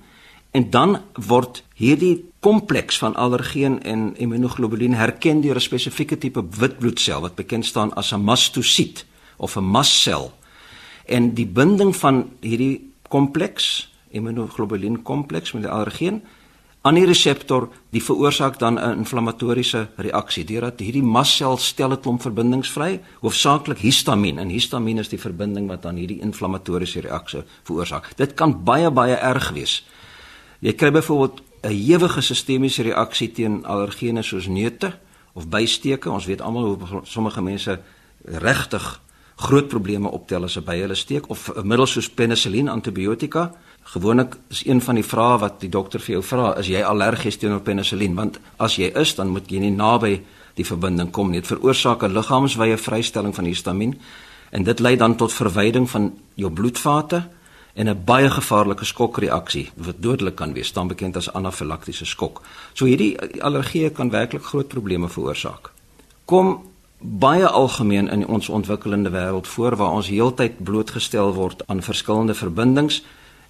en 0.50 0.70
dan 0.70 0.98
word 1.14 1.62
hierdie 1.74 2.24
kompleks 2.40 2.98
van 2.98 3.14
allergeen 3.14 3.82
en 3.82 4.16
immunoglobulin 4.16 4.94
herken 4.94 5.40
deur 5.40 5.56
'n 5.56 5.60
spesifieke 5.60 6.18
tipe 6.18 6.42
witbloedsel 6.58 7.20
wat 7.20 7.34
bekend 7.34 7.66
staan 7.66 7.94
as 7.94 8.12
'n 8.12 8.20
mastosiet 8.20 9.04
of 9.36 9.56
'n 9.56 9.64
mastsel. 9.64 10.32
En 11.04 11.34
die 11.34 11.46
binding 11.46 11.96
van 11.96 12.30
hierdie 12.40 12.92
kompleks 13.08 13.92
immunoglobulin 14.10 15.02
kompleks 15.02 15.52
met 15.52 15.62
die 15.62 15.70
allergeen 15.70 16.22
aan 16.80 16.96
die 16.96 17.04
reseptor 17.04 17.68
die 17.92 18.02
veroorsaak 18.02 18.58
dan 18.58 18.78
'n 18.78 18.98
inflammatoriese 18.98 19.88
reaksie 19.96 20.44
deurdat 20.44 20.80
hierdie 20.80 21.02
massel 21.02 21.56
stel 21.56 21.92
'n 21.92 22.00
klomp 22.00 22.22
verbindings 22.22 22.70
vry 22.70 23.00
hoofsaaklik 23.20 23.78
histamien 23.78 24.38
en 24.38 24.48
histamien 24.48 24.98
is 24.98 25.08
die 25.08 25.18
verbinding 25.18 25.68
wat 25.68 25.82
dan 25.82 25.96
hierdie 25.96 26.20
inflammatoriese 26.20 27.00
reaksie 27.00 27.42
veroorsaak. 27.62 28.16
Dit 28.16 28.34
kan 28.34 28.64
baie 28.64 28.90
baie 28.90 29.14
erg 29.14 29.50
wees 29.50 29.84
jy 30.60 30.72
kry 30.72 30.90
byvoorbeeld 30.90 31.42
'n 31.62 31.72
ewige 31.72 32.20
sistemiese 32.20 32.82
reaksie 32.82 33.32
teen 33.32 33.64
allergene 33.64 34.22
soos 34.22 34.46
neute 34.46 34.92
of 35.32 35.48
bysteke 35.48 36.10
ons 36.10 36.26
weet 36.26 36.40
almal 36.40 36.64
hoe 36.64 37.00
sommige 37.04 37.42
mense 37.42 37.80
regtig 38.24 39.00
groot 39.36 39.68
probleme 39.68 40.10
optel 40.10 40.44
as 40.44 40.56
'n 40.56 40.64
by 40.64 40.76
hulle 40.76 40.94
steek. 40.94 41.28
Of 41.28 41.50
'n 41.56 41.66
middel 41.66 41.86
soos 41.86 42.10
penicillin 42.10 42.68
antibiotika 42.68 43.52
Gewoonlik 43.82 44.36
is 44.48 44.66
een 44.66 44.80
van 44.80 44.94
die 44.94 45.04
vrae 45.04 45.38
wat 45.38 45.60
die 45.60 45.68
dokter 45.68 46.00
vir 46.00 46.12
jou 46.12 46.22
vra, 46.22 46.52
is 46.60 46.68
jy 46.70 46.82
allergies 46.84 47.40
teenoor 47.40 47.62
penicillin? 47.64 48.14
Want 48.14 48.38
as 48.62 48.76
jy 48.78 48.92
is, 48.94 49.14
dan 49.18 49.32
moet 49.34 49.50
jy 49.50 49.58
nie 49.64 49.72
naby 49.74 50.20
die 50.54 50.66
verbinding 50.66 51.10
kom 51.10 51.30
nie. 51.30 51.40
Dit 51.40 51.50
veroorsaak 51.50 52.02
'n 52.02 52.14
liggaamswye 52.14 52.76
vrystelling 52.76 53.34
van 53.34 53.44
histamien 53.44 53.98
en 54.50 54.62
dit 54.62 54.80
lei 54.80 54.96
dan 54.96 55.16
tot 55.16 55.32
verwyding 55.32 55.90
van 55.90 56.12
jou 56.34 56.50
bloedvate 56.50 57.22
en 57.74 57.88
'n 57.88 58.04
baie 58.04 58.30
gevaarlike 58.30 58.84
skokreaksie 58.84 59.70
wat 59.74 59.94
dodelik 59.98 60.34
kan 60.34 60.52
wees, 60.52 60.72
dan 60.72 60.88
bekend 60.88 61.16
as 61.16 61.32
anafilaktiese 61.32 62.04
skok. 62.04 62.42
So 62.72 62.84
hierdie 62.84 63.42
allergie 63.42 63.90
kan 63.90 64.10
werklik 64.10 64.42
groot 64.42 64.68
probleme 64.68 65.08
veroorsaak. 65.08 65.70
Kom 66.24 66.70
baie 66.98 67.46
algemeen 67.46 68.08
in 68.08 68.26
ons 68.26 68.48
ontwikkelende 68.48 69.10
wêreld 69.10 69.48
voor 69.48 69.76
waar 69.76 69.90
ons 69.90 70.08
heeltyd 70.08 70.64
blootgestel 70.64 71.34
word 71.34 71.62
aan 71.66 71.82
verskillende 71.82 72.34
verbindings 72.34 73.02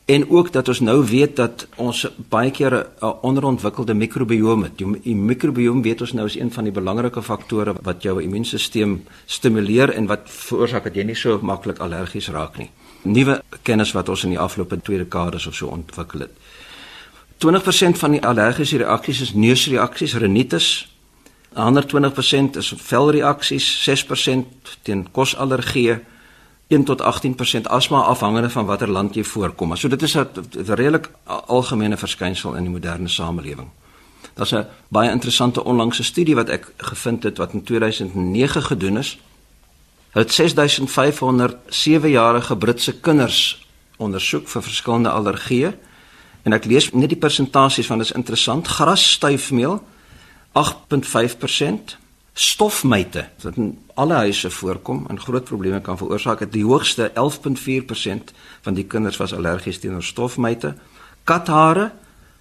en 0.05 0.31
ook 0.31 0.53
dat 0.53 0.69
ons 0.69 0.81
nou 0.81 1.05
weet 1.07 1.37
dat 1.37 1.67
ons 1.77 2.07
baie 2.29 2.51
keer 2.51 2.87
'n 3.01 3.15
onderontwikkelde 3.23 3.95
mikrobiome 3.95 4.65
het. 4.65 4.79
Die 4.79 5.15
mikrobiome 5.15 5.83
weet 5.83 6.01
ons 6.01 6.13
nou 6.13 6.27
is 6.27 6.39
een 6.39 6.53
van 6.53 6.65
die 6.65 6.73
belangrike 6.73 7.23
faktore 7.23 7.75
wat 7.83 8.03
jou 8.03 8.23
immuunstelsel 8.23 8.99
stimuleer 9.27 9.91
en 9.91 10.07
wat 10.07 10.21
veroorsaak 10.25 10.85
dat 10.85 10.95
jy 10.95 11.03
nie 11.03 11.15
so 11.15 11.39
maklik 11.43 11.79
allergies 11.79 12.29
raak 12.29 12.59
nie. 12.59 12.71
Nuwe 13.03 13.43
kennis 13.63 13.93
wat 13.93 14.09
ons 14.09 14.25
in 14.25 14.31
die 14.31 14.39
afgelope 14.39 14.81
2 14.83 14.99
dekades 14.99 15.47
of 15.47 15.55
so 15.55 15.67
ontwikkel 15.67 16.21
het. 16.21 16.31
20% 17.39 17.99
van 17.99 18.11
die 18.11 18.23
allergiese 18.23 18.77
reaksies 18.77 19.21
is 19.21 19.33
neusreaksies, 19.33 20.15
rinitis. 20.15 20.89
'n 21.55 21.59
Ander 21.59 21.87
20% 21.87 22.57
is 22.57 22.75
velreaksies, 22.77 23.83
6% 23.83 24.79
teen 24.83 25.07
kosallergieë 25.11 26.01
1 26.71 26.85
tot 26.85 27.03
18% 27.03 27.67
asma 27.67 28.01
afhangende 28.01 28.51
van 28.51 28.67
watter 28.67 28.89
land 28.89 29.15
jy 29.15 29.25
voorkom. 29.25 29.77
So 29.77 29.89
dit 29.89 30.03
is 30.03 30.15
'n 30.15 30.29
redelik 30.55 31.11
algemene 31.47 31.97
verskynsel 31.97 32.55
in 32.55 32.63
die 32.63 32.73
moderne 32.73 33.09
samelewing. 33.09 33.69
Daar's 34.35 34.53
'n 34.53 34.67
baie 34.89 35.11
interessante 35.11 35.65
onlangse 35.65 36.03
studie 36.03 36.35
wat 36.35 36.49
ek 36.49 36.73
gevind 36.77 37.23
het 37.23 37.39
wat 37.39 37.53
in 37.53 37.63
2009 37.63 38.63
gedoen 38.63 38.99
is. 38.99 39.19
Het 40.11 40.33
6500 40.33 41.57
7-jarige 41.69 42.57
Britse 42.57 43.01
kinders 43.01 43.67
ondersoek 43.97 44.49
vir 44.49 44.63
verskillende 44.63 45.11
allergieë 45.11 45.75
en 46.43 46.53
ek 46.53 46.65
lees 46.65 46.91
net 46.93 47.09
die 47.09 47.19
persentasies 47.19 47.87
want 47.87 48.01
dit 48.01 48.11
is 48.11 48.17
interessant. 48.17 48.69
Grasstuifmeel 48.69 49.83
8.5% 50.53 51.97
stofmyte 52.33 53.29
wat 53.43 53.57
in 53.57 53.79
alle 53.95 54.15
huise 54.15 54.51
voorkom 54.51 55.07
en 55.09 55.21
groot 55.21 55.45
probleme 55.45 55.81
kan 55.81 55.99
veroorsaak. 55.99 56.41
Het 56.41 56.53
die 56.53 56.65
hoogste 56.65 57.11
11.4% 57.15 58.33
van 58.61 58.75
die 58.75 58.85
kinders 58.85 59.17
was 59.17 59.35
allergies 59.35 59.79
teenoor 59.79 60.03
stofmyte. 60.03 60.75
Kathare 61.25 61.91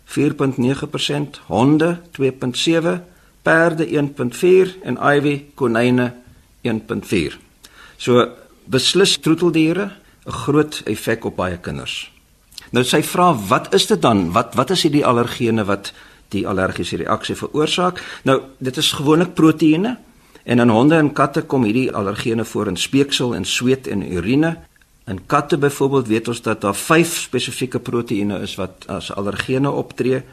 4.9%, 0.10 1.42
honde 1.46 2.00
2.7, 2.20 3.02
perde 3.42 3.88
1.4 3.88 4.80
en 4.84 4.98
ivy 4.98 5.36
konyne 5.56 6.14
1.4. 6.62 7.38
So 7.98 8.28
beslis 8.66 9.18
troeteldiere 9.18 9.92
'n 10.26 10.32
groot 10.32 10.82
effek 10.86 11.26
op 11.26 11.36
baie 11.36 11.58
kinders. 11.58 12.12
Nou 12.72 12.84
sy 12.84 13.02
vra 13.04 13.34
wat 13.50 13.74
is 13.74 13.88
dit 13.88 14.02
dan? 14.02 14.32
Wat 14.32 14.56
wat 14.56 14.70
is 14.70 14.84
hierdie 14.86 15.06
allergene 15.06 15.66
wat 15.66 15.94
die 16.34 16.46
allergiese 16.48 17.00
reaksie 17.02 17.36
veroorsaak. 17.36 18.02
Nou, 18.24 18.42
dit 18.58 18.78
is 18.78 18.92
gewoonlik 18.92 19.34
proteïene 19.34 19.98
en 20.44 20.60
in 20.60 20.70
honde 20.70 20.96
en 20.96 21.14
katte 21.14 21.42
kom 21.42 21.64
hierdie 21.68 21.92
allergene 21.94 22.46
voor 22.46 22.72
in 22.72 22.78
speeksel 22.78 23.36
en 23.36 23.46
sweet 23.46 23.88
en 23.88 24.04
urine. 24.14 24.56
In 25.10 25.22
katte 25.26 25.58
byvoorbeeld 25.58 26.08
weet 26.08 26.28
ons 26.28 26.42
dat 26.42 26.62
daar 26.62 26.76
5 26.76 27.18
spesifieke 27.18 27.80
proteïene 27.80 28.40
is 28.46 28.56
wat 28.56 28.86
as 28.88 29.12
allergene 29.12 29.72
optree. 29.72 30.24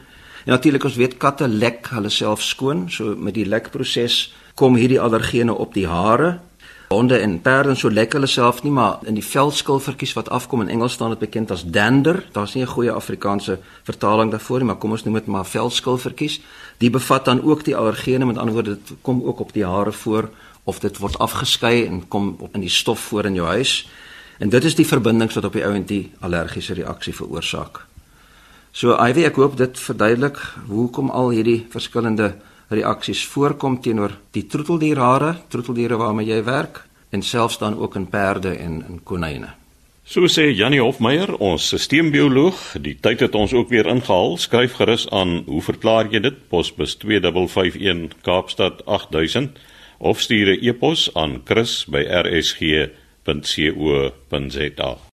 En 0.45 0.53
natuurlik 0.53 0.83
ons 0.83 0.95
weet 0.95 1.17
katte 1.17 1.47
lek 1.47 1.89
hulle 1.91 2.09
self 2.09 2.41
skoon, 2.41 2.85
so 2.89 3.15
met 3.15 3.33
die 3.33 3.45
lekproses 3.45 4.33
kom 4.55 4.75
hierdie 4.75 5.01
allergene 5.01 5.53
op 5.53 5.73
die 5.73 5.87
hare 5.87 6.37
Honde 6.87 7.17
en 7.17 7.41
perde 7.41 7.75
so 7.75 7.89
lekker 7.91 8.21
hulle 8.21 8.29
self 8.31 8.61
nie, 8.63 8.71
maar 8.71 9.01
in 9.03 9.17
die 9.17 9.25
veldskilfertjies 9.25 10.13
wat 10.15 10.29
afkom 10.31 10.61
in 10.63 10.69
Engels 10.71 10.93
staan 10.95 11.11
dit 11.11 11.19
bekend 11.19 11.51
as 11.51 11.65
dander. 11.65 12.21
Daar's 12.31 12.53
nie 12.55 12.63
'n 12.63 12.73
goeie 12.75 12.91
Afrikaanse 12.91 13.59
vertaling 13.83 14.31
daarvoor 14.31 14.57
nie, 14.57 14.65
maar 14.65 14.77
kom 14.77 14.91
ons 14.91 15.03
noem 15.03 15.13
dit 15.13 15.25
maar 15.25 15.45
veldskilfertjies. 15.45 16.39
Die 16.77 16.89
bevat 16.89 17.25
dan 17.25 17.43
ook 17.43 17.63
die 17.63 17.75
allergene, 17.75 18.25
met 18.25 18.37
ander 18.37 18.53
woorde 18.53 18.77
dit 18.77 18.97
kom 19.01 19.23
ook 19.23 19.39
op 19.39 19.53
die 19.53 19.65
hare 19.65 19.91
voor 19.91 20.29
of 20.63 20.79
dit 20.79 20.97
word 20.97 21.17
afgeskei 21.17 21.85
en 21.85 22.07
kom 22.07 22.37
in 22.53 22.61
die 22.61 22.69
stof 22.69 22.99
voor 22.99 23.25
in 23.25 23.33
jou 23.33 23.47
huis. 23.47 23.89
En 24.37 24.49
dit 24.49 24.63
is 24.63 24.75
die 24.75 24.87
verbindings 24.87 25.33
wat 25.33 25.43
op 25.43 25.53
die 25.53 25.65
ount 25.65 25.87
die 25.87 26.11
allergiese 26.19 26.73
reaksie 26.73 27.15
veroorsaak. 27.15 27.85
So 28.71 28.93
Ivy, 28.93 29.23
ek 29.23 29.35
hoop 29.35 29.57
dit 29.57 29.79
verduidelik 29.79 30.37
hoekom 30.67 31.09
al 31.09 31.29
hierdie 31.29 31.65
verskillende 31.69 32.35
reaksies 32.69 33.25
voorkom 33.25 33.81
teenoor 33.81 34.17
die 34.31 34.45
troeteldierhare, 34.47 35.35
troeteldiere 35.49 35.97
waarmee 35.97 36.27
jy 36.27 36.43
werk 36.43 36.83
en 37.09 37.23
selfs 37.23 37.57
dan 37.57 37.77
ook 37.77 37.95
in 37.95 38.07
perde 38.07 38.55
en 38.57 38.83
in 38.89 38.99
konyne. 39.03 39.53
So 40.07 40.27
sê 40.31 40.53
Janie 40.55 40.79
Hofmeyer, 40.79 41.33
ons 41.43 41.67
sisteembioloog, 41.67 42.77
die 42.79 42.95
tyd 42.95 43.19
het 43.19 43.35
ons 43.35 43.53
ook 43.53 43.69
weer 43.69 43.87
ingehaal. 43.87 44.37
Skryf 44.37 44.77
gerus 44.79 45.09
aan, 45.11 45.43
hoe 45.47 45.61
verklaar 45.61 46.07
jy 46.11 46.19
dit? 46.19 46.37
Posbus 46.49 46.95
2551 46.95 48.15
Kaapstad 48.23 48.85
8000 48.85 49.59
of 49.97 50.21
stuur 50.21 50.55
'n 50.55 50.63
e-pos 50.63 51.09
aan 51.13 51.41
chris@rsg 51.43 52.61
www.rsg.co.za. 53.27 55.06